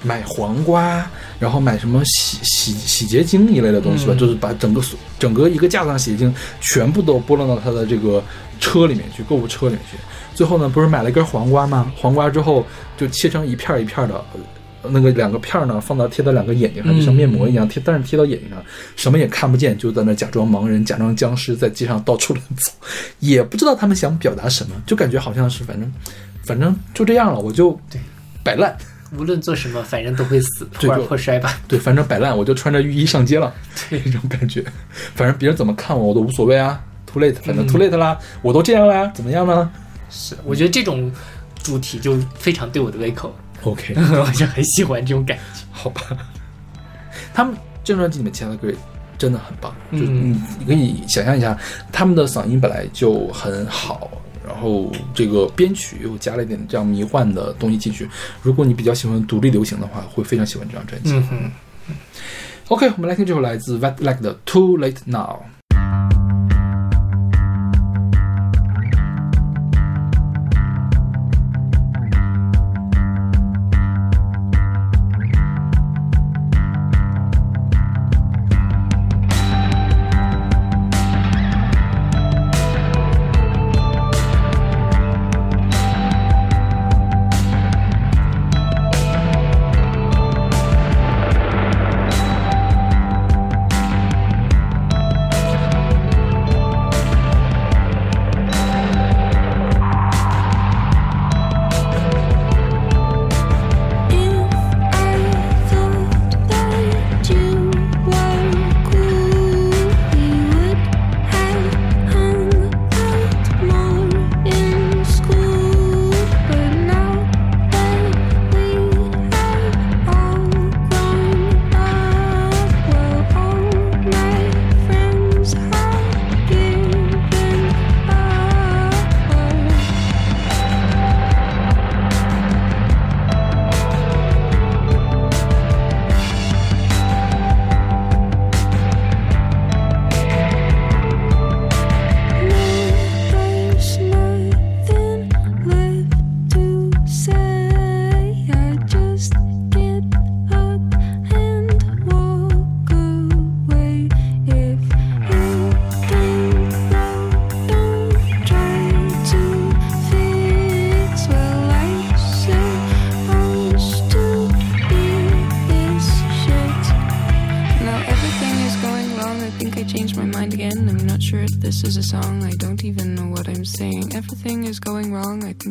[0.01, 1.05] 买黄瓜，
[1.37, 4.81] 然后买什么洗洗洗洁精一类的东西吧，嗯就是把整个
[5.19, 8.23] 整个一个架子上洗洁精全部都拨弄到他的这个
[8.61, 9.97] 车里面去，购物车里面去。
[10.35, 11.91] 最后呢，不是买了一根黄瓜吗？
[11.97, 12.63] 黄瓜之后
[12.95, 14.13] 就切成一片儿一片儿的。
[14.83, 18.63] 呃那个两个片儿呢，放到贴到两个眼睛上，就像面膜一样贴，但是贴到眼睛上，
[18.95, 22.71] 什么也看不见，就在那假装盲人，假装僵尸，在街上到处乱走，
[23.19, 25.91] 也不知道他们想表达什么，就感觉好像是反正
[26.43, 27.99] 反正就这样了，我就对。
[28.43, 28.77] 摆烂，
[29.17, 31.59] 无论做什么，反正都会死，破罐破摔吧。
[31.67, 33.51] 对，反正摆烂，我就穿着浴衣上街了，
[33.89, 34.63] 这种感觉，
[35.15, 39.71] 反正别人怎么看我，我都无所谓啊，too late，反正 too late 啦，我都这样啦，怎么样呢
[40.15, 41.11] 是，我觉得这种
[41.61, 43.93] 主题就非常对我的胃口，？OK，
[44.25, 45.43] 我就很喜欢这种感觉。
[45.71, 46.01] 好吧，
[47.33, 48.75] 他们这张专辑里面其他的歌也
[49.17, 51.57] 真的很棒，就嗯你你可以想象一下，
[51.91, 54.09] 他们的嗓音本来就很好。
[54.47, 58.07] 然后这个编曲又加了一点这样迷幻的东西进去。
[58.43, 61.13] 如果你比较喜欢独立流行的话，会非常喜欢这张专辑。
[61.13, 61.51] 嗯哼。
[62.67, 65.41] OK，我们来听这首来自 Wet Like 的《Too Late Now》。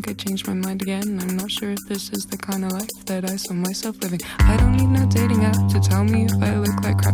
[0.04, 1.18] Think I changed my mind again.
[1.20, 4.20] I'm not sure if this is the kind of life that I saw myself living.
[4.40, 7.13] I don't need no dating app to tell me if I look like crap.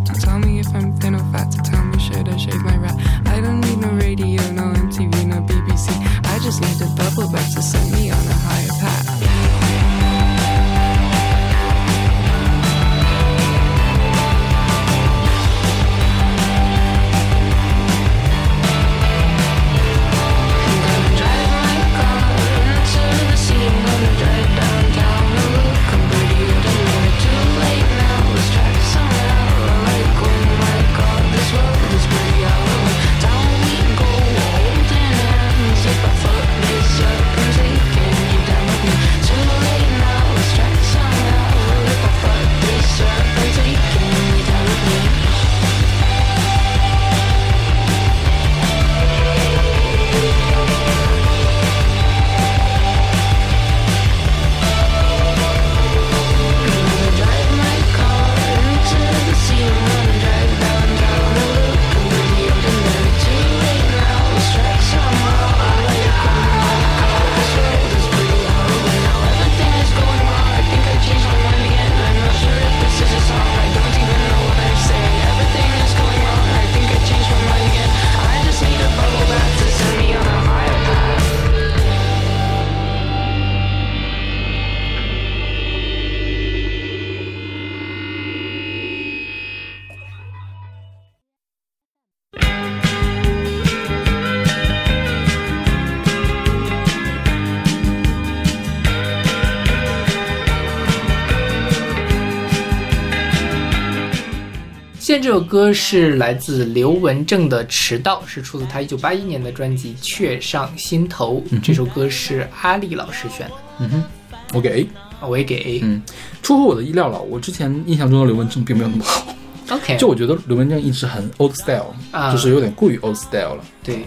[105.00, 111.42] 现在这首歌是来自刘文正的《迟到》，是出自他一九八一年的专辑《雀上心头》。
[111.62, 114.04] 这首歌是阿丽老师选的，嗯哼，
[114.52, 114.86] 我给
[115.26, 115.80] 我也给 A。
[115.82, 116.02] 嗯，
[116.42, 117.18] 出乎我的意料了。
[117.18, 119.26] 我之前印象中的刘文正并没有那么好
[119.70, 123.64] ，OK，就我觉得刘文正一直很 old style，、啊就是有点过于 old style 了。
[123.82, 124.04] 对，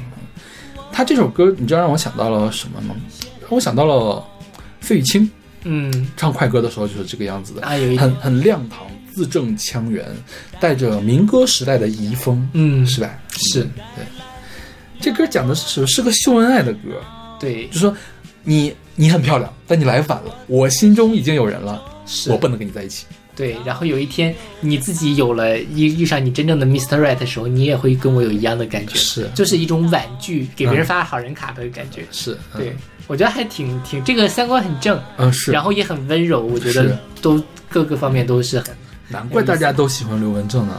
[0.92, 2.96] 他这首歌，你知道让我想到了什么吗？
[3.42, 4.24] 让我想到了
[4.80, 5.28] 费玉清
[5.64, 10.06] 嗯唱快歌的时候就是这个样子的，啊，有一很，很亮堂，字正腔圆，
[10.60, 13.10] 带着民歌时代的遗风，嗯，是吧？
[13.30, 13.62] 是，
[13.96, 14.06] 对。
[15.00, 15.88] 这歌讲的是什么？
[15.88, 17.02] 是个秀恩爱的歌，
[17.40, 17.96] 对，就说
[18.44, 22.32] 你你很漂亮，但你来晚了，我心中已经有人了，是。
[22.32, 23.06] 我不能跟你在一起。
[23.36, 23.58] 对。
[23.66, 27.00] 然后有一天你自己有了遇遇上你真正的 Mr.
[27.00, 29.30] Right 的时候，你也会跟我有一样的感觉，是。
[29.36, 32.06] 就是一种婉拒，给别人发好人卡的感觉。
[32.12, 32.60] 是，嗯。
[32.62, 32.76] 对，
[33.08, 38.74] 我觉得还挺挺这个三观很正，嗯是，然后也很温柔，我觉得都各个方面都是很
[39.10, 40.76] 难怪大家都喜欢刘文正呢。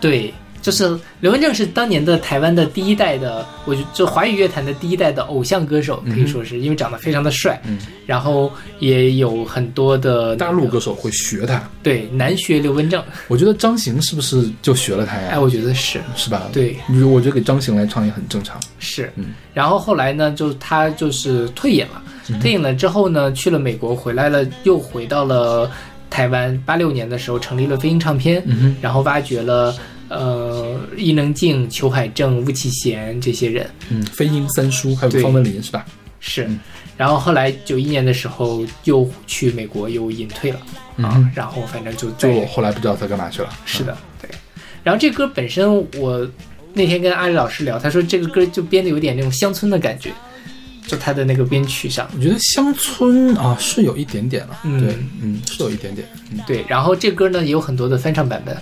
[0.00, 0.32] 对。
[0.62, 15.28] 就是刘文正是当年的台湾的第一代的，我觉就华语乐坛的第一代的偶像歌手，可以说是因为长得非常的帅，嗯然后也有很多的大陆歌手会学他，对难学刘文正，我觉得张行是不是就学了他呀？
[15.30, 16.50] 哎，我觉得是是吧？
[16.52, 16.76] 对，
[17.10, 18.60] 我觉得给张行来唱也很正常。
[18.78, 22.02] 是，嗯然后后来呢，就他就是退隐了，
[22.38, 25.70] 退隐了之后呢，去了美国，回来了，又回到了
[26.10, 26.60] 台湾。
[26.66, 29.74] 八六年的时候成立了飞鹰唱片，嗯，然后挖掘了
[30.08, 35.86] 呃伊能静、裘海正、巫启贤这些人，嗯，飞鹰三叔还有方文琳是吧？
[36.20, 36.44] 是。
[36.44, 36.60] 嗯
[36.96, 40.60] 然后后来九一年的时候又去美国又隐退了、
[41.00, 43.48] 啊然后反正就就后来不知道他干嘛去了。
[43.64, 44.28] 是的，对。
[44.82, 45.66] 然后这歌本身，
[45.98, 46.28] 我
[46.74, 50.12] 那天跟阿里老师聊，他说这个歌就编的有点那种乡村的感觉，
[50.90, 52.10] 就他的那个编曲上。
[52.16, 54.80] 我觉得乡村啊是有一点点了，嗯。
[54.80, 56.08] 对，嗯，是有一点点。
[56.32, 58.56] 嗯，对，然后这歌呢也有很多的翻唱版本，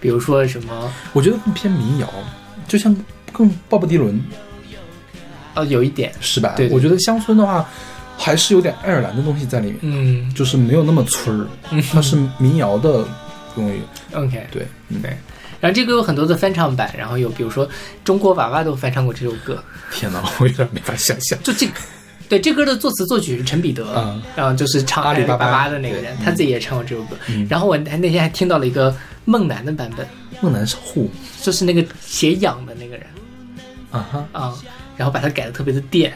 [0.00, 0.92] 比如说什么？
[1.12, 2.12] 我觉得更偏民谣，
[2.66, 2.96] 就像
[3.32, 4.20] 更鲍勃迪伦。
[5.54, 6.54] 呃有一点，是吧？
[6.56, 7.68] 对对我觉得乡村的话
[8.16, 10.34] 还是有点爱尔兰的东西在里面，嗯。
[10.34, 11.46] 就是没有那么村儿，
[11.92, 13.06] 它是民谣的
[13.54, 13.80] 东西。
[14.12, 14.46] ，OK。
[14.50, 15.00] 对，嗯。
[15.00, 15.16] 对
[15.60, 17.68] 然后这歌有很多的翻唱版，然后有比如说
[18.04, 21.38] 中国娃娃都翻唱过这首歌，天哪，我有点没法想象。
[21.42, 21.72] 就这个。
[22.28, 24.22] 对，这歌的作词作曲是陈彼得，嗯。
[24.36, 25.68] 然后就是唱阿里巴巴。
[25.68, 27.16] 的那个人，他自己也唱过这首歌。
[27.26, 27.46] 嗯。
[27.48, 28.94] 然后我还那天还听到了一个
[29.24, 30.06] 孟楠的版本，
[30.42, 31.08] 孟楠是 who
[31.40, 33.06] 就是那个写痒的那个人。
[33.90, 34.54] 啊哈，啊、
[34.98, 36.12] 然后把它改的特别的电，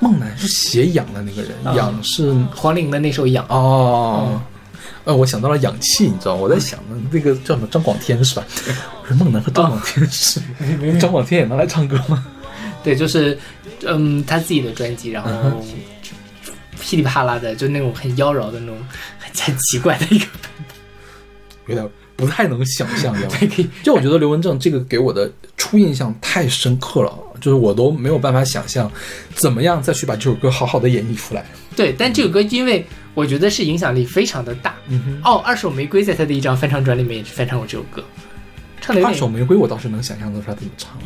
[0.00, 4.38] 孟楠是写痒的那个人，啊氧是黄龄的那首痒，哦。
[5.04, 6.42] 呃，我想到了氧气，你知道吗？
[6.42, 8.44] 我在想呢，那个叫什么张广天是吧？
[9.02, 10.40] 我说孟楠和张广天是，
[11.00, 12.24] 张广天也能来唱歌吗？
[12.84, 13.38] 对，就是
[13.84, 15.62] 嗯他自己的专辑，然后嗯
[16.80, 18.76] 噼里啪啦的，就那种很妖娆的那种
[19.18, 20.26] 很很奇怪的一个，
[21.66, 23.14] 有点不太能想象，
[23.82, 28.90] 就我觉得刘文正这个给我的初印象太深刻了，就是我都没有办法想象
[29.34, 31.44] 怎么样再去把这首歌好好的演绎出来。
[31.74, 32.84] 对，但这首歌因为
[33.14, 34.74] 我觉得是影响力非常的大。
[34.88, 38.02] 嗯哦，二手玫瑰在他的一张翻唱专里面也是翻唱过这首歌，
[38.80, 41.04] 唱的二手玫瑰我倒是能想象得出来怎么唱了，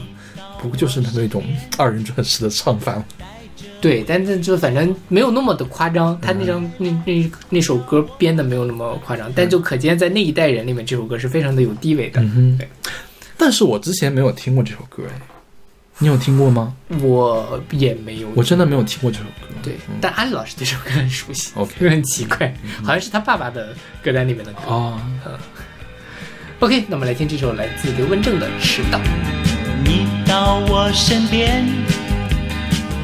[0.60, 1.42] 不过就是那种
[1.76, 3.02] 二人转式的唱法。
[3.80, 12.20] 对，但是就反正没有那么的夸张，他那张、那那那首歌编的没有那么夸张，但就可见在那一代人里面，这首歌是非常的有地位的。
[12.22, 12.68] 嗯哼对，
[13.36, 15.20] 但是我之前没有听过这首歌，哎，
[15.98, 16.74] 你有听过吗？
[17.00, 19.46] 我也没有，我真的没有听过这首歌。
[19.62, 24.60] 对，但阿里老师对这首歌很熟悉 OK 就 很奇怪，好像是他爸爸的歌单里面的歌。
[24.66, 25.00] 哦
[26.60, 28.98] ，OK，那我们来听这首来自刘文正的《迟到》。
[29.84, 31.64] 你到我身边，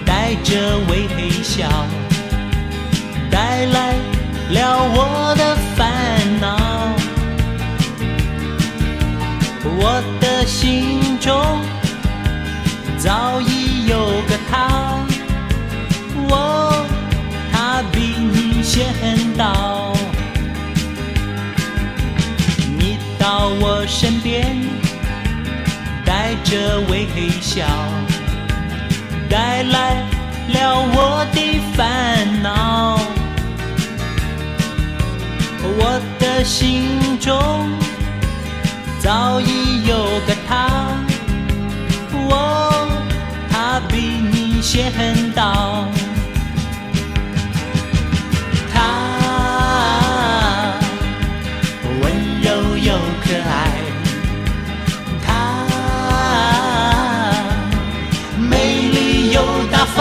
[0.04, 1.08] 带着微
[1.42, 1.66] 笑，
[3.30, 3.94] 带来
[4.50, 6.92] 了我的烦恼。
[9.64, 11.34] 我的心中
[13.02, 13.98] 早已有
[14.28, 15.04] 个他，
[16.28, 16.86] 我
[17.50, 18.94] 他比你先
[19.36, 19.92] 到。
[22.78, 24.56] 你到我身边。
[26.04, 27.08] 带着微
[27.40, 27.64] 笑，
[29.28, 29.94] 带来
[30.48, 32.98] 了我的烦恼。
[35.78, 37.70] 我的心中
[39.00, 39.96] 早已有
[40.26, 40.68] 个他，
[44.62, 44.90] 先
[45.32, 45.88] 到。
[48.72, 48.78] 他
[52.00, 52.02] 温
[52.40, 53.50] 柔又可爱，
[55.26, 55.28] 他
[58.38, 59.98] 美丽又大方。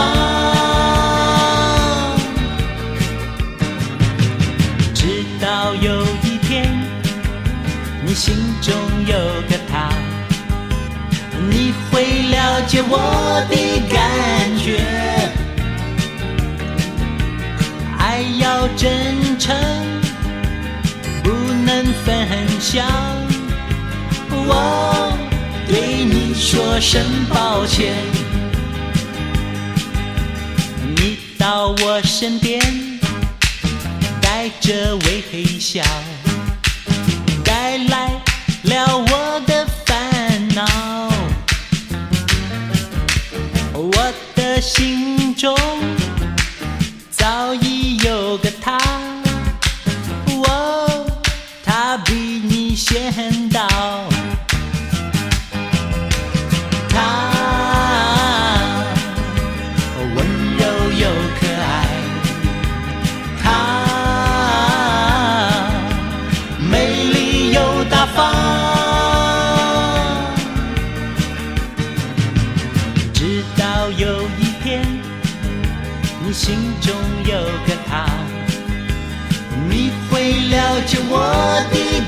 [4.94, 6.72] 直到有一天，
[8.06, 8.74] 你心中
[9.08, 9.18] 有
[9.50, 9.90] 个他，
[11.50, 13.81] 你会了解我的。
[18.82, 19.56] 真诚，
[21.24, 22.28] 不能分
[22.60, 22.84] 享。
[24.32, 25.16] 我
[25.68, 27.94] 对你说声抱歉。
[30.96, 32.60] 你到我身边，
[34.20, 35.84] 带着微笑，
[37.44, 38.20] 带来
[38.64, 40.66] 了我的烦恼。
[43.76, 45.56] 我的心中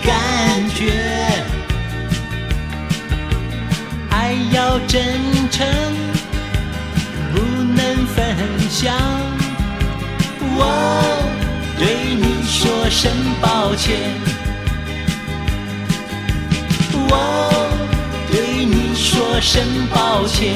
[0.05, 0.91] 感觉。
[4.09, 5.01] 爱要真
[5.49, 5.67] 诚，
[7.33, 7.39] 不
[7.75, 8.35] 能分
[8.69, 8.93] 享。
[10.55, 10.59] 我
[11.79, 13.97] 对你说声抱歉。
[17.09, 17.13] 我
[18.31, 20.53] 对你说声抱歉。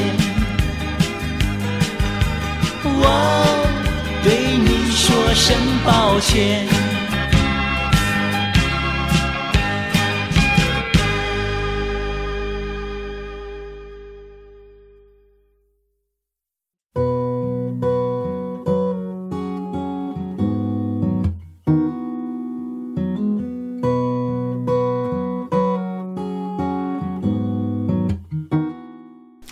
[2.83, 3.03] 我
[4.23, 6.86] 对你说声抱歉。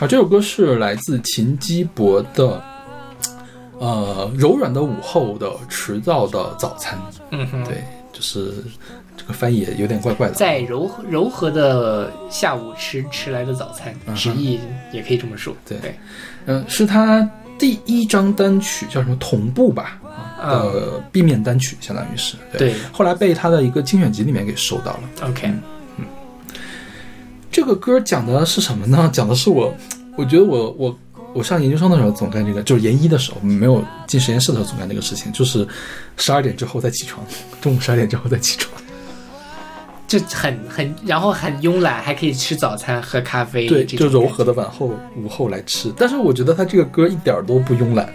[0.06, 2.62] 好，这首歌是来自秦基博的，
[3.80, 6.96] 呃，柔软的午后的迟到的早餐。
[7.32, 7.84] 嗯哼，对，
[8.14, 8.54] 就是
[9.18, 10.36] 这个翻译也有点怪怪的。
[10.36, 14.60] 在柔和柔和的下午吃迟来的早餐，直译
[14.94, 15.56] 也可以这么说。
[15.68, 15.96] 对对，
[16.46, 17.28] 嗯、是他
[17.58, 20.00] 第一张单曲，叫什么同步吧？
[20.40, 25.00] 嗯呃，B 面单曲，相当于是对后来被他的一个精选集里面给收到了。
[25.24, 25.50] ，OK，这
[27.66, 29.10] 个歌讲的是什么呢？
[29.12, 29.74] 讲的是我，
[30.16, 31.00] 我觉得我我
[31.34, 35.68] 我上研究生的时候总干这个，就是研一的时候没有进实验室的时候总干这个事情，就是
[36.16, 37.26] 十二点之后再起床，
[37.60, 38.72] 中午十二点之后再起床。
[40.08, 45.92] 就很很，然后很慵懒，还可以吃早餐、喝咖啡，对，就柔和的晚后午后来吃。
[45.98, 48.08] 但是我觉得他这个歌一点都不慵懒，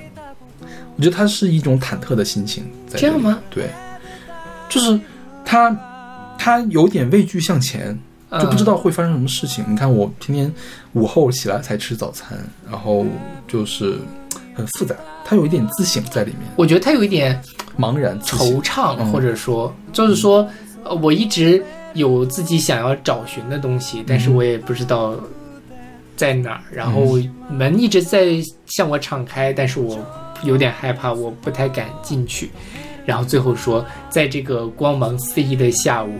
[0.96, 3.40] 我觉得他是一种忐忑的心情在这样吗？
[3.50, 3.68] 对，
[4.68, 4.98] 就是
[5.44, 5.76] 他
[6.38, 7.98] 他有点畏惧向前，嗯
[8.38, 9.64] 就不知道会发生什么事情。
[9.68, 10.52] 你看我天天
[10.92, 12.38] 午后起来才吃早餐，
[12.70, 13.04] 然后
[13.48, 13.98] 就是
[14.54, 17.40] 很复杂，他有一点自省在里面，我觉得他有一点
[17.78, 20.48] 茫然惆怅，嗯或者说，就是说，
[20.84, 21.62] 呃我一直
[21.94, 25.14] 有自己想要找寻的东西，但是我也不知道
[26.14, 26.60] 在哪儿。
[26.72, 27.18] 然后
[27.50, 28.26] 门一直在
[28.66, 29.98] 向我敞开，但是我
[30.44, 32.50] 有点害怕，我不太敢进去。
[33.04, 36.14] 然后最后说，在这个光芒四溢的下午，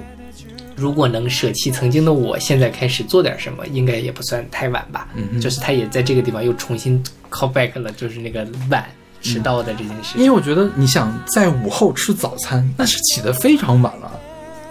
[0.81, 5.07] 如果能舍弃曾经的我，现在开始做点什么，应该也不算太晚吧。
[5.15, 8.83] 嗯就是他也在这个地方又重新 call back 了，就是那个晚
[9.21, 10.23] 迟到的这件事情。
[10.23, 14.11] 因为我觉得你想在午后吃早餐，那是起得非常晚了。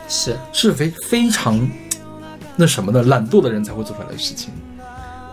[0.07, 1.69] 是是非非常
[2.55, 4.51] 那什么的懒惰的人才会做出来的事情。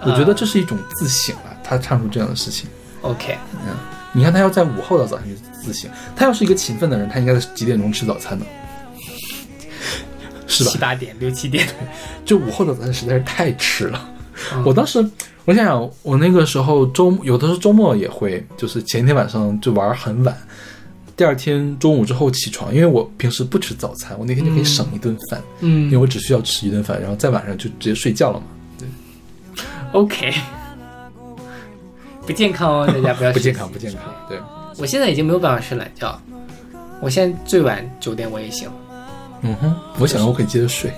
[0.03, 2.69] 我觉得这是一种自省啊，他唱出这样的事情。
[3.01, 3.39] OK。
[3.67, 3.75] 嗯，
[4.13, 8.45] 你看他要在午后的早上去自省，他要是一个勤奋的人，他应该在几点钟吃早餐呢？
[10.47, 10.79] 是吧七？
[10.79, 11.67] 八点、六七点，
[12.25, 14.11] 就午后的早餐实在是太迟了。
[14.55, 14.99] 嗯我当时
[15.47, 20.37] 我想想，我那个时候周有的时候周末也会，就是前一天晚上就玩很晚，
[21.17, 28.47] 第二天中午之后起床，因为我平时不吃早餐，我那天就可以省一顿饭，嗯因为嗯我只需要吃一顿饭，然后在晚上就直接睡觉了嘛。
[28.79, 30.35] 对，OK，
[32.27, 34.03] 不健康哦，大家不要不健康，不健康。
[34.29, 34.39] 对，
[34.77, 36.21] 我现在已经没有办法睡懒觉，
[37.01, 38.69] 我现在最晚九点我也醒，
[39.43, 40.93] 嗯哼，我想着我可以接着睡，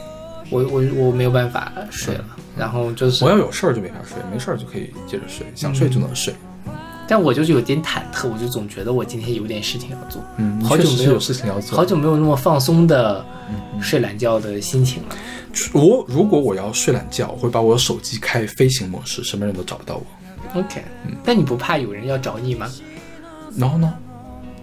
[0.50, 2.24] 我我我没有办法睡了，
[2.56, 6.34] 然后就是我要有事儿就没法睡，没事儿就可以接着睡，想睡就能睡。
[7.10, 11.74] 但我就是有点忐忑，我就总觉得我今天有点事情要做，嗯，好久没有事情要做。
[11.74, 13.24] 好久没有那么放松的
[13.80, 15.16] 睡懒觉的心情了。
[15.72, 20.60] 我如果我要睡懒觉，我会把我的手机开飞行模式，什么人都找不到我。
[20.60, 20.82] OK，
[21.24, 22.70] 但你不怕有人要找你吗？
[23.56, 23.92] 然后呢，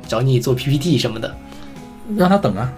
[0.08, 1.36] 找你做 PPT 什么的？
[2.18, 2.72] 让他等啊，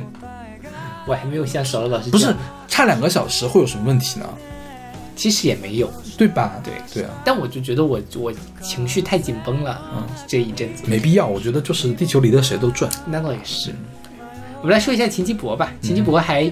[1.06, 2.34] 我还没有像小乐老师不是
[2.68, 4.26] 差两个小时会有什么问题呢？
[5.14, 6.60] 其实也没有，对吧？
[6.62, 11.26] 对对啊，但我就觉得我我情绪太紧绷了，嗯这一阵子没必要。
[11.26, 12.90] 我觉得就是地球离了谁都转。
[13.06, 13.74] 那倒也是。
[14.66, 16.42] 我们来说一下秦基博吧，秦基博还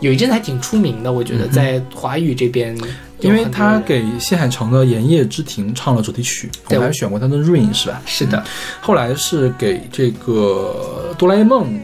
[0.00, 2.74] 有一阵子还挺出名的，我觉得在华语这边
[3.18, 8.00] 因为他给新海诚的《炎夜之庭》唱了主题曲，我还选过他的《Rain》是吧？
[8.06, 8.44] 是的嗯。
[8.80, 11.74] 后来是给这个《哆啦 A 梦》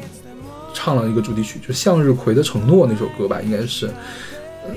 [0.72, 3.90] 唱了一个主题曲，就《向日葵的承诺》那首歌吧，应该是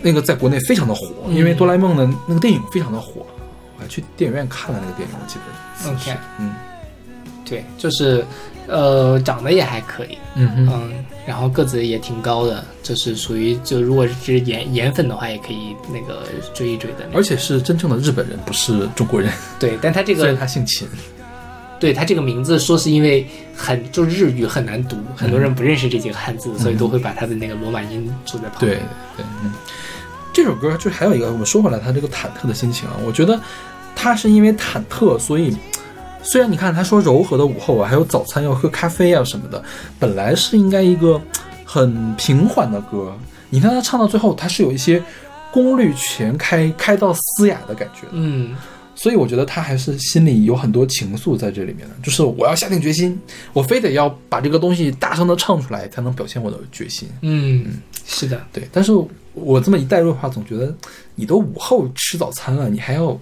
[0.01, 3.25] 那个在国内非常的火，嗯因为哆啦 A 梦的那个电影非常的火，
[3.77, 5.89] 我还去电影院看了那个电影，我记得。
[5.93, 6.53] OK 嗯
[7.45, 8.25] 对，就是
[8.69, 17.09] 呃长得也还可以，嗯哼，嗯，然后个子也挺高的，就是属于就如果是颜颜粉的话，也可以那个追一追的。
[17.13, 19.31] 而且是真正的日本人，不是中国人。
[19.59, 20.87] 对，但他这虽然个他姓秦，
[21.79, 28.81] 对他这个名字说是因为很就日语很难读，很多人不认识这几个汉字，所以都会把他的那个罗马音注在旁对边。
[29.17, 29.51] 对，嗯，
[30.31, 33.39] 这首歌就还有一个，我们说回来，他这个忐忑的心情啊，我觉得
[33.95, 35.55] 他是因为忐忑，所以
[36.21, 39.63] 虽然你看他说柔和的午后啊，还有早餐要喝咖啡啊什么的，
[39.97, 41.19] 本来是应该一个
[41.63, 43.13] 很平缓的歌，
[43.49, 45.01] 你看他唱到最后，他是有一些
[45.51, 48.11] 功率全开，开到嘶哑的感觉的。
[48.13, 48.55] 嗯，
[48.95, 53.19] 所以我觉得他还是心里有很多情愫在这里面的，就是我要下定决心，
[53.53, 57.07] 我非得要把这个东西大声的唱出来，才能表现我的决心。
[57.21, 57.65] 嗯，
[58.05, 58.91] 是的，对，但是
[59.33, 60.75] 我这么一带入的话，总觉得
[61.15, 63.17] 你都午后吃早餐了，你还要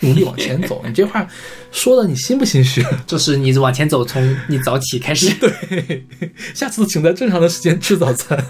[0.00, 1.26] 努力往前走，你这话
[1.70, 2.84] 说的你心不心虚？
[3.06, 5.32] 就是你往前走，从你早起开始。
[5.34, 6.04] 对，
[6.54, 8.44] 下次请在正常的时间吃早餐。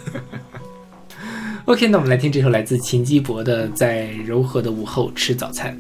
[1.67, 5.77] OK，那我们来听这首来自秦基博的《在柔和的午后吃早餐》。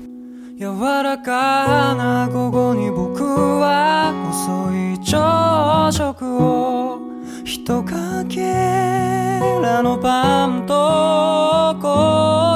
[0.60, 7.00] 柔らかな午後に僕は遅い朝食を
[7.44, 8.40] 一かけ
[9.60, 12.54] らのパンとコ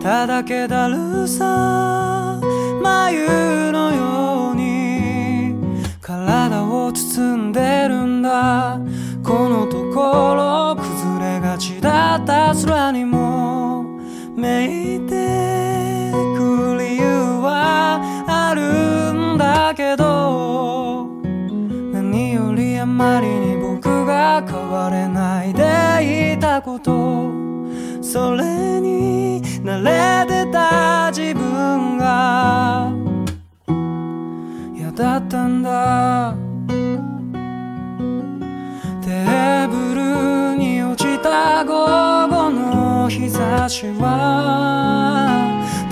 [0.00, 2.40] ただけだるさ
[2.82, 5.54] 眉のように
[6.00, 8.80] 体を包んでるんだ。
[9.28, 13.84] このところ崩れがちだった空にも
[14.34, 21.08] めいてく理由はあるんだけど
[21.92, 27.37] 何よりあまりに僕が変われないでいたこと。
[28.10, 32.90] それに慣れてた自分が
[34.74, 36.34] 嫌だったんだ。
[39.02, 41.84] テーブルに落ちた午
[42.28, 45.28] 後の日差しは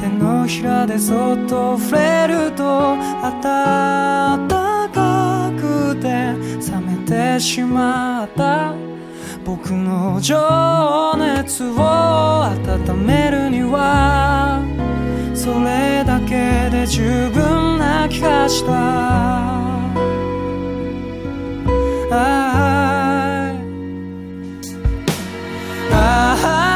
[0.00, 8.95] 手のひらでそっと触れると暖かくて冷めてしまった。
[9.46, 10.36] 僕の情
[11.16, 14.60] 熱を温めるには
[15.36, 18.72] それだけで十分な気がした。
[26.02, 26.75] ああ。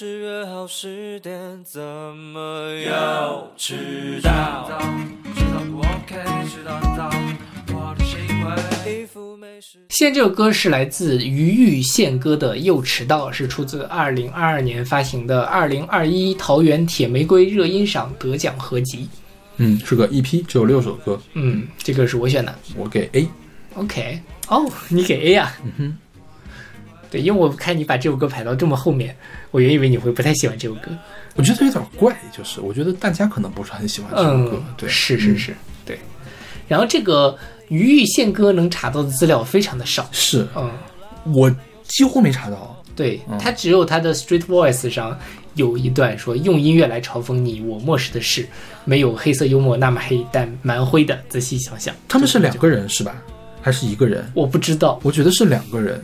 [0.00, 1.34] 是约好十点，
[1.64, 4.70] 怎么又迟到？
[5.34, 6.14] 迟到不 OK，
[6.48, 7.10] 迟到到
[7.74, 8.04] 我的。
[9.88, 19.08] 现在这首歌是来自余玉宪歌的《又迟到》，是出自二零二二年发行的二零二一桃园铁玫瑰热音赏得奖合集。
[19.56, 22.54] 嗯，是个 EP，只有六首歌，嗯，这个是我选的。
[22.76, 23.28] 我给 A。
[23.74, 25.98] OK，哦，你给 A 呀、嗯哼，
[27.10, 29.16] 对，因为我看你把这首歌排到这么后面，
[29.50, 30.90] 我原以为你会不太喜欢这首歌。
[31.34, 34.62] 我觉得有点怪，就是我觉得大家可能不是很喜欢这首歌。
[34.66, 35.54] 嗯，对，嗯是是是，
[35.84, 35.98] 对。
[36.66, 37.36] 然后这个
[37.68, 40.08] 余玉宪歌能查到的资料非常的少。
[40.12, 40.70] 是嗯，
[41.32, 41.50] 我
[41.84, 42.76] 几乎没查到。
[42.96, 45.16] 对，嗯他只有他的 Street Voice 上
[45.54, 48.46] 有一段说用音乐来嘲讽你我漠视的事，
[48.84, 51.16] 没有黑色幽默那么黑，但蛮灰的。
[51.28, 53.22] 仔细想想，他们是两个人是吧？
[53.62, 54.28] 还是一个人？
[54.34, 56.02] 我不知道，我觉得是两个人。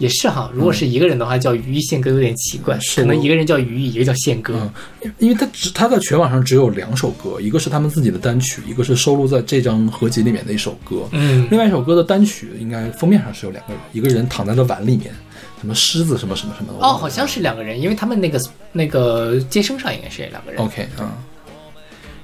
[0.00, 0.50] 也是哈。
[0.52, 4.54] 如果是一个人的话，叫余玉宪歌有点奇怪，可能一个人叫余玉，一个叫宪哥。
[5.02, 11.06] 嗯，因为他只他在全网上只有两首歌，一个是他们自己的单曲，一个是收录在这张合集里面的一首歌。
[11.12, 15.12] 嗯另外一首歌的单曲应该封面上是有两个人，一个人躺在了碗里面，
[15.60, 16.78] 什么狮子什么什么什么的。
[16.84, 18.40] 哦，好像是两个人，因为他们那个
[18.72, 20.60] 那个接生上应该是两个人。
[20.62, 21.12] OK 啊、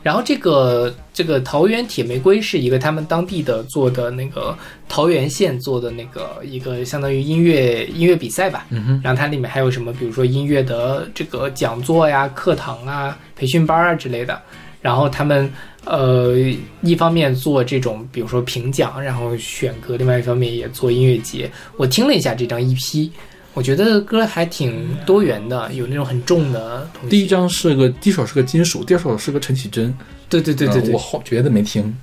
[0.06, 4.56] 然后这个这个桃园铁玫瑰是一个他们当地的做的那个
[4.88, 8.64] 桃园县做的那个一个相当于音乐音乐比赛吧。
[8.70, 14.40] 嗯哼，然后它里面还有什么，比如说音乐的这个讲座呀、课堂啊、培训班啊之类的。
[14.80, 15.52] 然后他们
[15.84, 16.36] 呃，
[16.82, 21.50] 一方面做这种，比如说评奖，然后选歌；另外一方面也做音乐节。
[21.76, 23.10] 我听了一下这张 EP，
[23.56, 27.08] 我觉得歌还挺多元的，有那种很重的东西。
[27.08, 29.96] 第一张是个第一首是个金属，第二首是个陈绮贞。
[30.28, 31.96] 对对对对对嗯我，后别的没听。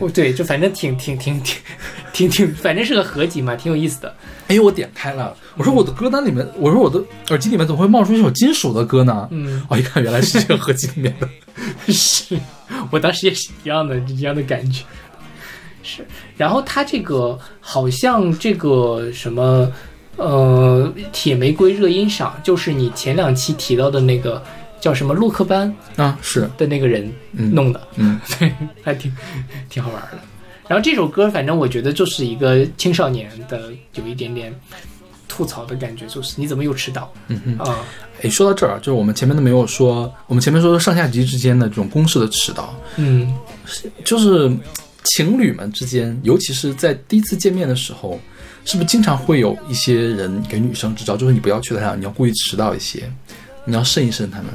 [0.00, 1.56] 哦，对，就反正挺挺挺挺
[2.12, 4.14] 挺挺，反正是个合集嘛，挺有意思的。
[4.48, 9.26] 哎，我点开了，我说我的歌单里面，我说我的耳机里面怎么会冒出一首金属的歌呢？
[9.30, 11.26] 嗯，哦，一看原来是这个合集里面的。
[11.90, 12.38] 是
[12.90, 14.84] 我当时也是一样的这样的感觉。
[15.82, 16.04] 是，
[16.36, 19.72] 然后它这个好像这个什么
[20.18, 24.42] 呃铁玫瑰热音赏，就是你前两期提到的那个
[24.80, 28.52] 叫什么洛克班啊，是，的那个人嗯弄的，嗯，对，
[28.82, 29.10] 还挺
[29.70, 30.18] 挺好玩的。
[30.68, 34.54] 然后这首歌，反正我觉得就是一个青少年的有一点点
[35.26, 37.58] 吐槽的感觉，就是你怎么又迟到嗯哼。
[37.58, 37.78] 啊？
[38.22, 43.32] 哎，说到这儿啊，就是我们前面都没有说，我们前面说上下级之间的这种公式的迟到，嗯
[44.04, 44.50] 就是
[45.04, 48.20] 情侣们之间，尤其是在第一次见面的时候，
[48.68, 53.10] 是不是经常会有一些人给女生支招，就是你不要去他那，你要故意迟到一些，
[53.64, 54.48] 你要慎一慎他们，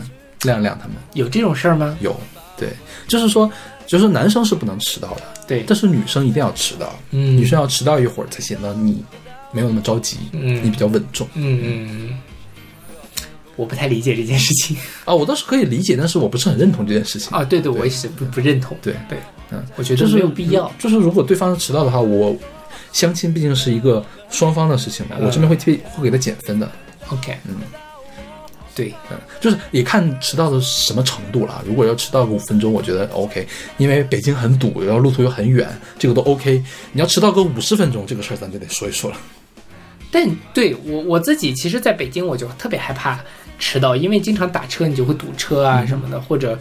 [0.44, 0.96] 晾一晾他们。
[1.14, 1.98] 有这种事儿吗？
[2.00, 2.16] 有，
[2.56, 2.70] 对，
[3.08, 3.52] 就是说，
[3.88, 9.04] 就是男生是不能迟到的，对，但是女生一定要迟到，嗯女生要迟到一会儿才显得你
[9.52, 11.28] 没有那么着急，嗯你比较稳重。
[11.34, 12.20] 嗯嗯嗯，
[13.56, 17.36] 我不太理解这件事情 啊，我倒是可以理解，但是我不是很认同这件事情。
[17.36, 17.44] 啊。
[17.44, 18.78] 对对，我也是不不认同。
[18.80, 19.18] 对对，
[19.50, 20.72] 嗯，我觉得就是没有必要。
[20.78, 22.38] 就是如果对方迟到的话，我
[22.94, 26.72] 相亲毕竟是一个双方的事情嘛，嗯我这边会替会给他减分的。
[27.10, 27.56] OK，嗯，
[28.74, 31.62] 对，嗯，就是也看迟到的什么程度了。
[31.66, 33.46] 如果要迟到个五分钟，我觉得 OK，
[33.78, 35.68] 因为北京很堵，然后路途又很远，
[36.00, 36.64] 这个都 OK。
[36.94, 39.18] 你要迟到个五十分钟，这个事儿咱就得说一说了。
[40.10, 43.20] 但对我我自己，其实在北京我就特别害怕
[43.60, 46.58] 迟到，因为经常打车你就会堵车啊什么的，或者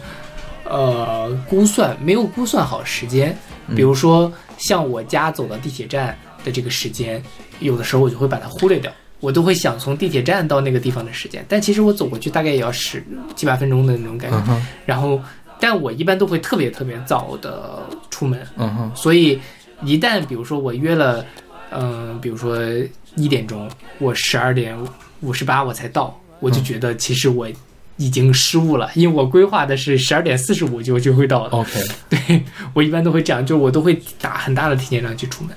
[0.65, 3.37] 呃估算没有估算好时间，
[3.75, 7.21] 比如说像我家走到地铁站的这个时间，
[7.59, 8.91] 有的时候我就会把它忽略掉。
[9.19, 13.01] 我都会想从地铁站到那个地方的时间，但其实我走过去大概也要十
[13.37, 14.37] 七八分钟的那种感觉。
[14.49, 15.17] 嗯，然后，
[15.61, 19.39] 但我一般都会特别特别早的出门，嗯哼，所以
[19.81, 21.25] 一旦比如说我约了，
[21.71, 22.57] 嗯、比如说
[23.15, 24.77] 一点钟，我十二点
[25.21, 27.47] 五十八我才到，我就觉得其实我
[27.97, 31.55] 已经失误了，因为我规划的是十二点四十五就就会到的。
[31.55, 31.71] OK。
[32.09, 35.55] 对我一般都会这样，就我都会打很大的提前量去出门。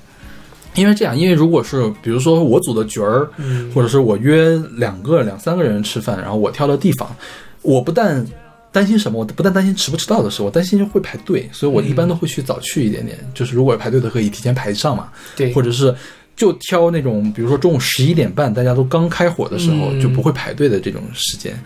[0.74, 7.16] 因为这样，因为如果是比如说我组的局儿，嗯或者是我约两个、两三个人吃饭，然后我挑的地方，
[7.62, 8.22] 我不但
[8.70, 13.18] 担心什么，我不但担心迟不迟到的事，我担心会排队，所以我一般都会去早去一点点。
[13.32, 15.95] 就是如果排队的可以提前排上嘛，对，或者是
[16.37, 21.59] 就挑那种，比如说中午十一点半大家都刚开火的时候，嗯就不会排队的这种时间。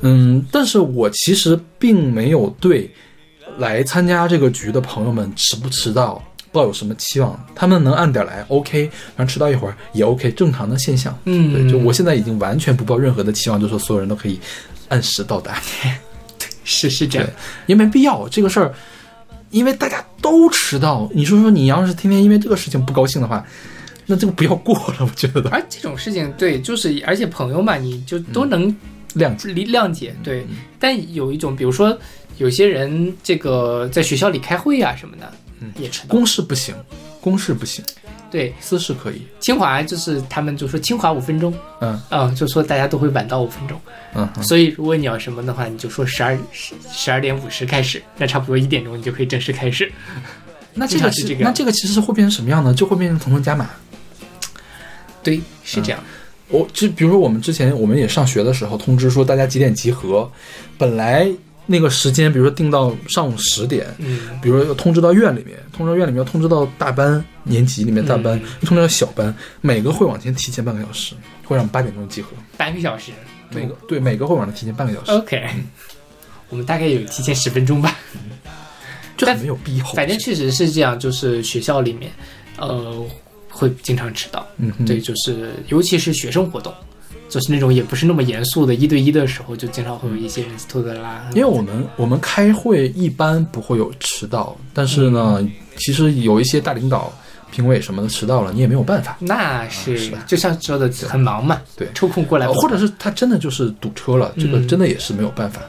[0.00, 2.90] 嗯，但是我其实并没有对
[3.58, 11.18] 来参加这个局的朋友们迟不迟到抱有什么期望，他们能按点来 OK，然后迟到一会儿也 OK，正常的现象。
[11.24, 14.38] 嗯对，就我现在已经完全不抱任何的期望，就说所有人都可以
[14.88, 15.60] 按时到达。
[16.62, 17.28] 是是这样，
[17.66, 18.72] 也没必要这个事儿，
[19.50, 21.10] 因为大家都迟到。
[21.12, 23.44] 你说说，你要是天天因为这个事情不高兴的话，
[24.10, 28.66] 那这个不要过了，我觉得而这种事情，对，就是而且朋友嘛，你就都能
[29.14, 29.52] 谅解。
[29.52, 30.44] 理谅解，对。
[30.80, 31.96] 但有一种，比如说
[32.38, 36.06] 有些人这个在学校里开会啊什么的，嗯也迟到。
[36.08, 36.74] 公事不行，
[37.20, 37.84] 公事不行，
[38.32, 39.22] 对，私事可以。
[39.38, 43.80] 清华就是他们就说清华五分钟，嗯啊、就说大家都会晚到五分钟。
[44.16, 49.92] 嗯嗯所以如果你要什么的话，你就说十二十十二点五十开始，那差不多一点钟你就可以正式开始。
[50.72, 52.72] 那这个是这个那这个其实是会变成什么样呢？
[52.72, 53.68] 就会变成层层加码。
[55.22, 56.02] 对，是这样。
[56.48, 60.30] 我就比如说我们之前我们也上学的时候，通知说大家几点集合，
[60.76, 61.28] 本来
[61.66, 71.14] 那个时间，比如说定到上午十点，嗯，比如说要通知到院里面，通知到院里面要通知到大班年级里面大班，嗯通知到小班，每个会往前提前半个小时，
[71.44, 72.30] 会让八点钟集合。
[72.56, 73.12] 半个小时。
[73.52, 75.44] 每个对每个会往前提前半个小时，OK，
[76.50, 77.98] 我们大概有提前十分钟吧。
[79.16, 79.84] 这很没有必要。
[79.86, 82.12] 反正确实是这样，就是学校里面，
[82.58, 83.04] 呃，
[83.50, 84.46] 会经常迟到。
[84.56, 86.72] 嗯，对，就是尤其是学生活动，
[87.28, 91.30] 就是那种也不是那么严肃的，一对一的时候，就经常会有一些人拖拖拉拉。
[91.34, 97.12] 因为我们我们开会一般不会有迟到，但是呢，嗯其实有一些大领导、
[97.50, 99.16] 评委什么的迟到了，你也没有办法。
[99.20, 105.60] 那是就像说的很忙嘛，对抽空过来呃，或者是他真的就是堵车了，这个嗯真的也是没有办法，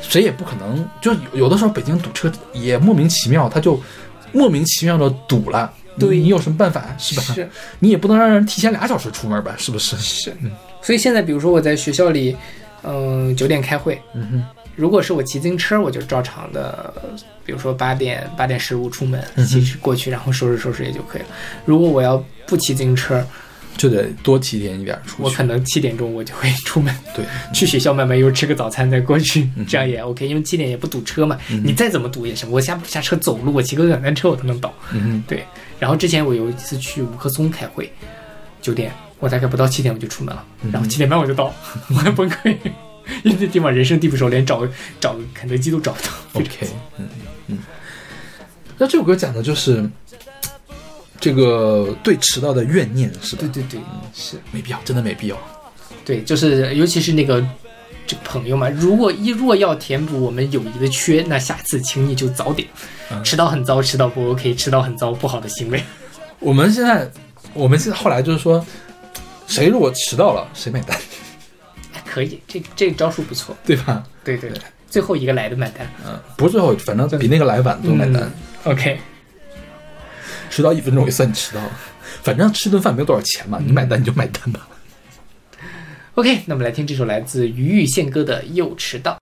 [0.00, 0.82] 谁也不可能。
[1.00, 3.78] 就有有的时候北京堵车也莫名其妙，他就
[4.32, 5.70] 莫名其妙的堵了。
[6.00, 7.22] 你对你有什么办法是吧？
[7.34, 7.48] 是
[7.78, 9.54] 你也不能让人提前俩小时出门吧？
[9.58, 9.96] 是不是？
[9.96, 10.32] 是，
[10.82, 12.36] 所以现在比如说我在学校里，
[12.82, 14.44] 嗯、九点开会，嗯哼，
[14.76, 16.92] 如果是我骑自行车，我就照常的，
[17.44, 21.28] 比如说八点八点十五出门，嗯骑过去，然后收拾收拾也就可以了。
[21.64, 23.24] 如果我要不骑自行车，
[23.76, 25.22] 就得多提前一点出去。
[25.22, 27.24] 我可能七点钟我就会出门，对，
[27.54, 31.38] 去学校慢慢悠吃个早餐再过去，这样也 OK，因为七点也不堵车嘛。
[31.48, 34.74] 你再怎么堵也行，我下下车走路，我骑个两单车我都能到。
[34.92, 35.46] 嗯哼，对，
[35.80, 37.90] 然后之前我有一次去五棵松开会，
[38.62, 41.52] 九点，我大概不到七点我就出门了，然后七点半我就到，
[41.88, 42.56] 我还崩溃，
[43.24, 44.68] 因为那地方人生地不熟，连找
[45.00, 46.08] 找肯德基都找不到。
[46.34, 46.68] OK，
[46.98, 47.08] 嗯
[47.48, 47.58] 嗯。
[48.78, 49.88] 那这首歌讲的就是
[51.18, 53.42] 这个对迟到的怨念，是吧？
[53.52, 53.80] 对对对，
[54.14, 55.38] 是没必要，真的没必要。
[56.04, 57.46] 对，就是尤其是那个
[58.10, 62.66] 这个朋友嘛，如果一若要填补我们友谊的缺，那下次请你就早点。
[63.08, 65.80] 嗯迟到很糟，迟到不 OK，迟到很糟，不好的行为。
[66.40, 67.08] 我们现在，
[67.54, 68.66] 我们现在后来就是说，
[69.46, 70.98] 谁如果迟到了，谁买单，
[71.92, 73.56] 哎可以，这这个招数不错。
[73.64, 74.02] 对吧？
[74.24, 75.88] 对对对，最后一个来的买单。
[76.04, 78.22] 嗯，不是最后，反正比那个来晚都买单。
[78.24, 78.32] 嗯
[78.72, 78.98] OK，
[80.50, 81.70] 迟到一分钟也算你迟到了，
[82.24, 84.66] 反正吃顿饭没有多少钱嘛，你买单你就买单吧。
[86.20, 89.12] OK，那我们来听这首来自于玉宪歌的《又迟到》。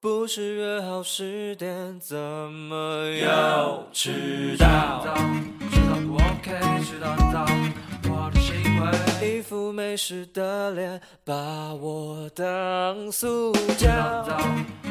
[0.00, 5.04] 不是约好十点，怎么又迟到？
[5.68, 7.44] 知道不 OK，知道你早，
[8.08, 9.28] 我的行为。
[9.28, 11.34] 一副没事的脸，把
[11.74, 14.24] 我当塑胶。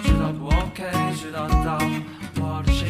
[0.04, 2.25] 知道不 OK，知道你早，我的行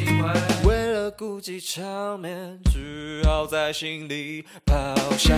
[0.06, 0.66] 为。
[1.06, 5.36] 了顾及场面，只好在心里咆哮。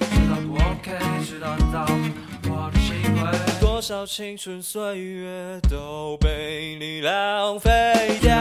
[0.00, 0.96] 知道不 OK，
[2.44, 3.60] 我的行为。
[3.60, 7.70] 多少青春岁月都被你浪费
[8.22, 8.34] 掉。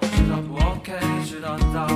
[0.00, 0.92] 知道不 OK，
[1.26, 1.88] 知道你早，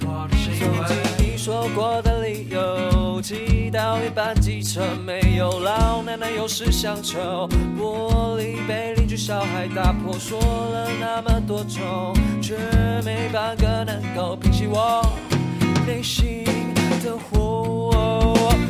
[0.00, 1.23] 我的行为。
[1.44, 7.46] 说过的理由，骑到一半机车没有老奶奶有事相求，
[7.78, 12.56] 玻璃被邻居小孩打破，说了那么多种，却
[13.04, 15.04] 没半个能够平息我
[15.86, 16.46] 内心
[17.04, 17.90] 的火，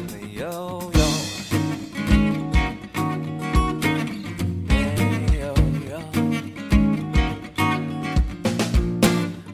[0.09, 1.01] 没有用，
[4.67, 4.75] 没
[5.39, 5.55] 有
[5.93, 5.95] 用。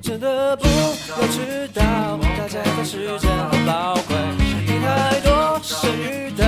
[0.01, 2.19] 真的不要知道，
[2.53, 4.17] 大家的时间很宝贵，
[4.67, 6.43] 你太多剩余的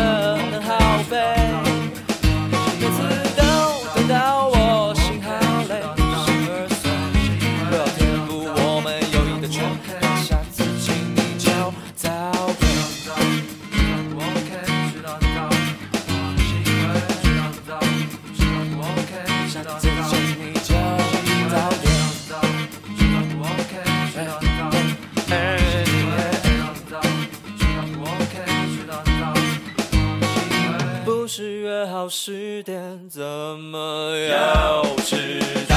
[32.15, 35.75] 十点，怎么又迟到？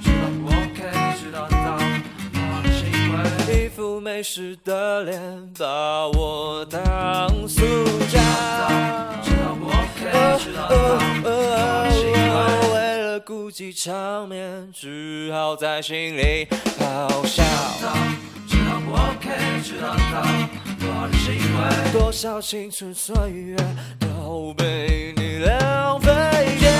[0.00, 0.78] 迟到不 OK，
[1.18, 1.76] 知道你早，
[2.34, 3.64] 我的行为。
[3.64, 5.20] 一副没事的脸，
[5.58, 6.80] 把我当
[7.48, 7.64] 塑
[8.06, 8.20] 胶。
[9.24, 12.04] 知道不 OK，知道你早，我的行
[12.72, 12.74] 为。
[13.02, 16.46] 了顾及场面，只好在心里
[16.78, 17.42] 咆哮。
[18.46, 19.26] 知道道不 OK，
[19.64, 20.63] 知道道不好的行为。
[21.92, 23.56] 多少青春岁月
[23.98, 26.10] 都被你浪费
[26.60, 26.70] 掉。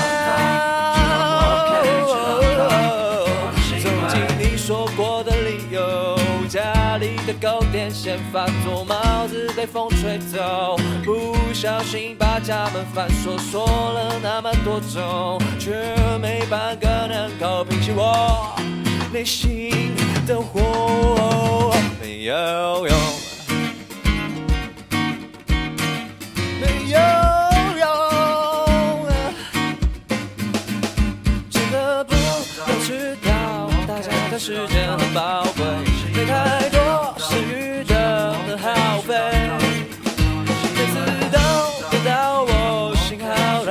[3.81, 6.17] 走进你说过的理由，
[6.49, 15.71] 家里的狗电线发作，帽子被风吹走，不小心把家门反锁，锁了那么多种，却
[16.21, 18.55] 没半个能够平息我
[19.13, 19.71] 内心
[20.27, 23.34] 的火，没有用。
[26.87, 26.97] 有
[27.79, 27.85] 用，
[31.49, 32.19] 真的不要
[32.85, 33.29] 知道
[33.87, 35.65] 大家的时间很宝贵，
[36.13, 36.77] 没太多
[37.17, 37.93] 是愚者
[38.47, 39.13] 的耗费。
[40.75, 40.93] 每次
[41.31, 41.37] 都
[41.89, 42.49] 感到我
[42.95, 43.27] 心好
[43.63, 43.69] 累，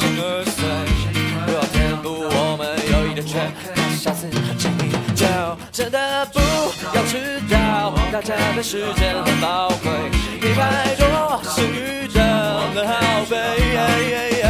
[0.20, 0.56] 儿碎，
[1.46, 3.32] 不要填补我们友谊的缺，
[3.96, 4.82] 下次请你
[5.14, 5.26] 就
[5.70, 6.38] 真的不
[6.94, 7.54] 要知道
[8.10, 9.90] 大家的时间很宝贵，
[10.40, 11.04] 没太多
[11.44, 12.33] 是愚者的
[12.82, 14.43] 耗费。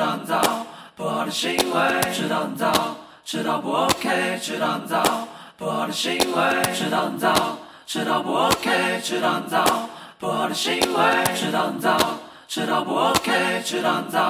[0.00, 5.28] OK，知道道不好的行为，知道道知道不 OK，知道道
[5.58, 9.88] 不好的行为，知道道知道不 OK，知道道
[10.18, 11.98] 不好的行为，知道道
[12.48, 14.28] 知道不 OK，知道道。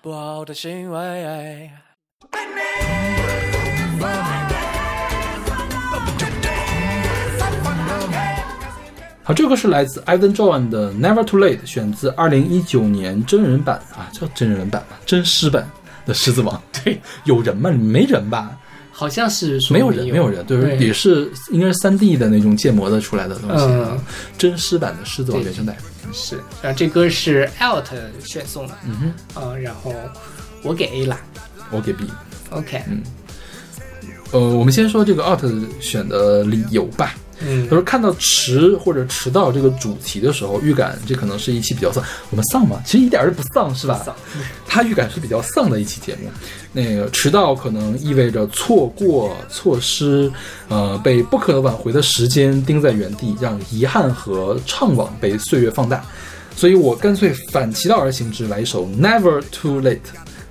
[0.00, 1.70] 不好的行为。
[9.28, 15.70] 好，这个是来自 Ivan John 的《Never Too Late》，选自二零一九年真人版啊，叫真人版吧，真狮版
[16.06, 16.56] 的《狮子王》。
[16.82, 17.70] 对，有人吗？
[17.70, 18.58] 没人吧？
[18.90, 23.66] 好像是说没有人，没有人，对，对也是应该是三 D 的那种建模的出来的东西。
[23.66, 24.00] 嗯
[24.38, 25.76] 真狮版的《狮子王》原声带。
[26.10, 27.84] 是，然后这歌是 Alt
[28.24, 29.92] 选送的，嗯哼，啊、然后
[30.62, 31.20] 我给 A 啦
[31.70, 32.06] 我给 B。
[32.48, 32.82] OK。
[32.88, 33.02] 嗯
[34.30, 35.46] 呃，我们先说这个 Alt
[35.82, 37.14] 选的理由吧。
[37.40, 42.02] 嗯他，说看到迟或者迟到这个主题的时候，预感这可能是一期比较丧。
[42.30, 42.82] 我们丧吗？
[42.84, 44.02] 其实一点儿也不丧，是吧？
[44.04, 44.14] 丧
[44.66, 46.28] 他预感是比较丧的一期节目。
[46.72, 50.30] 那个迟到可能意味着错过、错失，
[50.68, 56.04] 呃，被不可挽回的时间钉在原地，让遗憾和怅惘被岁月放大。
[56.56, 59.96] 所以我干脆反其道而行之，来一首《Never Too Late》。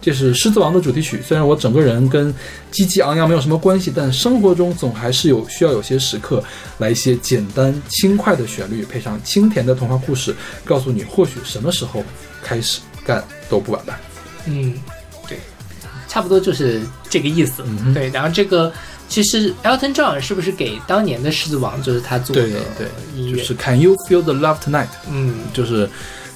[0.08, 1.22] 这是《狮子王》的主题曲。
[1.22, 2.34] 虽然我整个人跟
[2.72, 6.42] 积极昂扬没有什么关系，但生活中总还是有需要有些时刻，
[6.78, 10.34] 来一些简单轻快的旋律，配上清甜的童话故事，
[10.64, 12.02] 告诉你或许什么时候
[12.42, 14.00] 开始干都不晚吧。
[14.46, 14.76] 嗯，
[15.28, 15.38] 对，
[16.08, 16.80] 差不多就是
[17.10, 17.62] 这个意思。
[17.66, 18.72] 嗯对，然后这个
[19.10, 23.36] 其实 Elton John 是不是给当年的《狮子王》就是他做的对对？
[23.36, 24.88] 就是 Can you feel the love tonight？
[25.12, 25.90] 嗯就是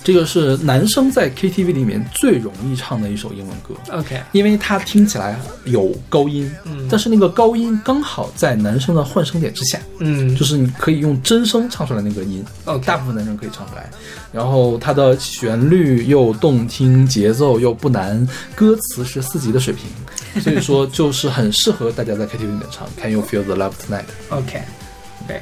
[0.04, 3.76] 这个是男生在 KTV 里面最容易唱的一首英文歌。
[3.92, 13.90] ，OK，因为它听起来有高音，嗯但是那个高音刚好在男生的换声点之下，嗯，就是你可以用真声唱出来那个音，OK 大部分男生可以唱出来。
[14.32, 19.86] 然后它的旋律又动听，节奏又不难，歌词是四级的水平，
[20.42, 22.88] 所以说就是很适合大家在 KTV 里面唱。
[23.00, 24.62] Can you feel the love tonight？OK，
[25.28, 25.42] 对，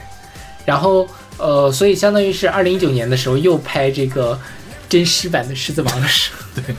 [0.66, 1.08] 然后
[1.40, 4.40] 呃，所以相当于是二零一九年的时候又拍这个
[4.88, 6.76] 真实版的《狮子王》的时候， 对，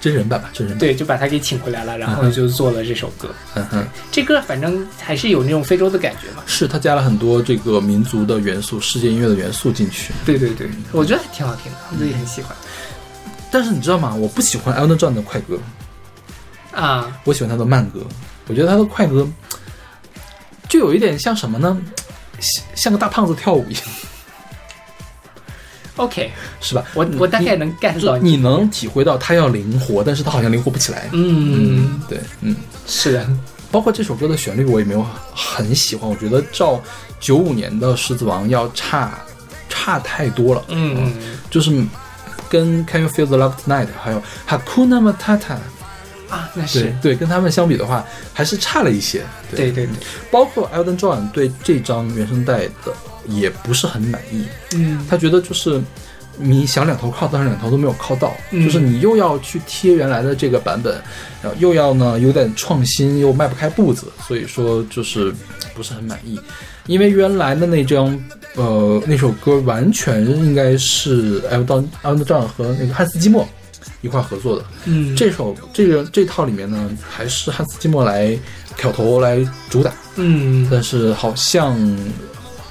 [0.00, 0.80] 真人版吧，真人版。
[0.80, 3.28] 对，就把他给请回来了，然后就做了这首歌。
[3.54, 6.42] 嗯哼，这歌反正还是有那种非洲的感觉嘛。
[6.46, 10.12] 是他加了很多这个民族的元素、世界音乐的元素进去。
[10.26, 12.56] 对对对，我觉得还挺好听的，我自己很喜欢
[13.52, 14.14] 但是你知道吗？
[14.14, 15.58] 我不喜欢 Elton John 的快歌，
[16.72, 17.16] 啊。
[17.24, 18.00] 我喜欢他的慢歌。
[18.48, 19.28] 我觉得他的快歌
[20.68, 21.80] 就有一点像什么呢？
[22.40, 23.82] 像像个大胖子跳舞一样
[25.96, 26.30] ，OK，
[26.60, 26.84] 是吧？
[26.94, 31.08] 我我大概能 get 到就你能体会到他要灵活，但是他好像灵活不起来。
[31.12, 33.28] 嗯，对，嗯，是的，
[33.70, 36.80] 包括这首歌的旋律我也没有很喜欢，我觉得照
[37.20, 39.18] 九五年的《狮子王》要差
[39.68, 40.64] 差太多了。
[40.68, 41.12] 嗯，
[41.50, 41.70] 就是
[42.48, 45.58] 跟 Can You Feel the Love Tonight 还有 Hakuna Matata，
[46.30, 49.22] 啊，那是，对，跟他们相比的话，还是差了一些。
[49.50, 49.88] 对对对，
[50.30, 52.94] 包括 Elton John 对这张原声带的
[53.26, 55.82] 也不是很满意，嗯他觉得就是
[56.38, 60.94] 你想两头靠，但是两头都没有靠到，嗯就是你又要去贴原来的这个版本，
[61.42, 65.34] 然后又要呢有点创新，又迈不开步子，所以说就是
[65.74, 66.40] 不是很满意。
[66.86, 68.18] 因为原来的那张
[68.54, 73.46] 呃那首歌完全应该是 Elton Elton John 和那个汉斯基默
[74.02, 78.38] 一块合作的，嗯，这首这个这套里面呢，还是汉斯季默来
[78.76, 81.76] 挑头来主打，嗯但是好像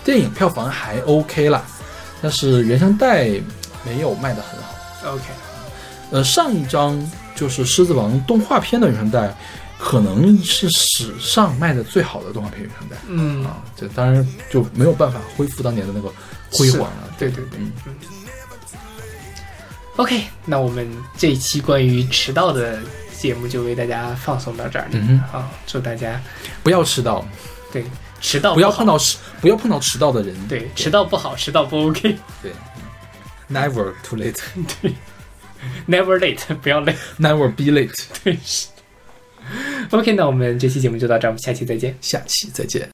[0.03, 1.63] 电影票房还 OK 啦，
[2.21, 3.29] 但是原声带
[3.85, 5.13] 没有卖的很好。
[5.13, 5.23] OK，
[6.11, 6.99] 呃，上一张
[7.35, 9.33] 就是《狮子王》动画片的原声带，
[9.77, 13.57] 可能是史上卖的最好的动画片原声带嗯，啊。
[13.75, 16.11] 这当然就没有办法恢复当年的那个
[16.51, 17.13] 辉煌了。
[17.17, 17.59] 对对对。
[17.59, 17.71] 嗯
[19.99, 22.79] OK，那我们这一期关于迟到的
[23.17, 24.87] 节目就为大家放送到这儿。
[24.91, 26.21] 嗯好，祝大家
[26.63, 27.27] 不要迟到，
[27.69, 27.83] 对
[28.21, 30.33] 迟到好不要碰到迟，不要碰到迟到的人。
[30.47, 32.17] 对迟到不好，迟到不 OK。
[32.41, 32.53] 对
[33.51, 34.39] ，Never too late,
[34.81, 34.93] 对
[35.85, 36.95] Never late，不要累。
[37.19, 38.05] never be late。
[38.23, 38.67] 对，是。
[39.91, 41.93] OK，那我们这期节目就到这儿，我们下期再见。
[41.99, 42.89] 下期再见。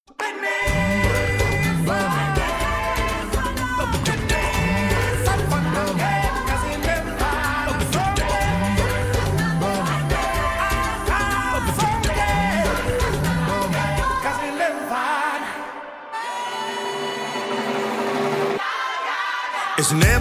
[19.86, 20.15] is net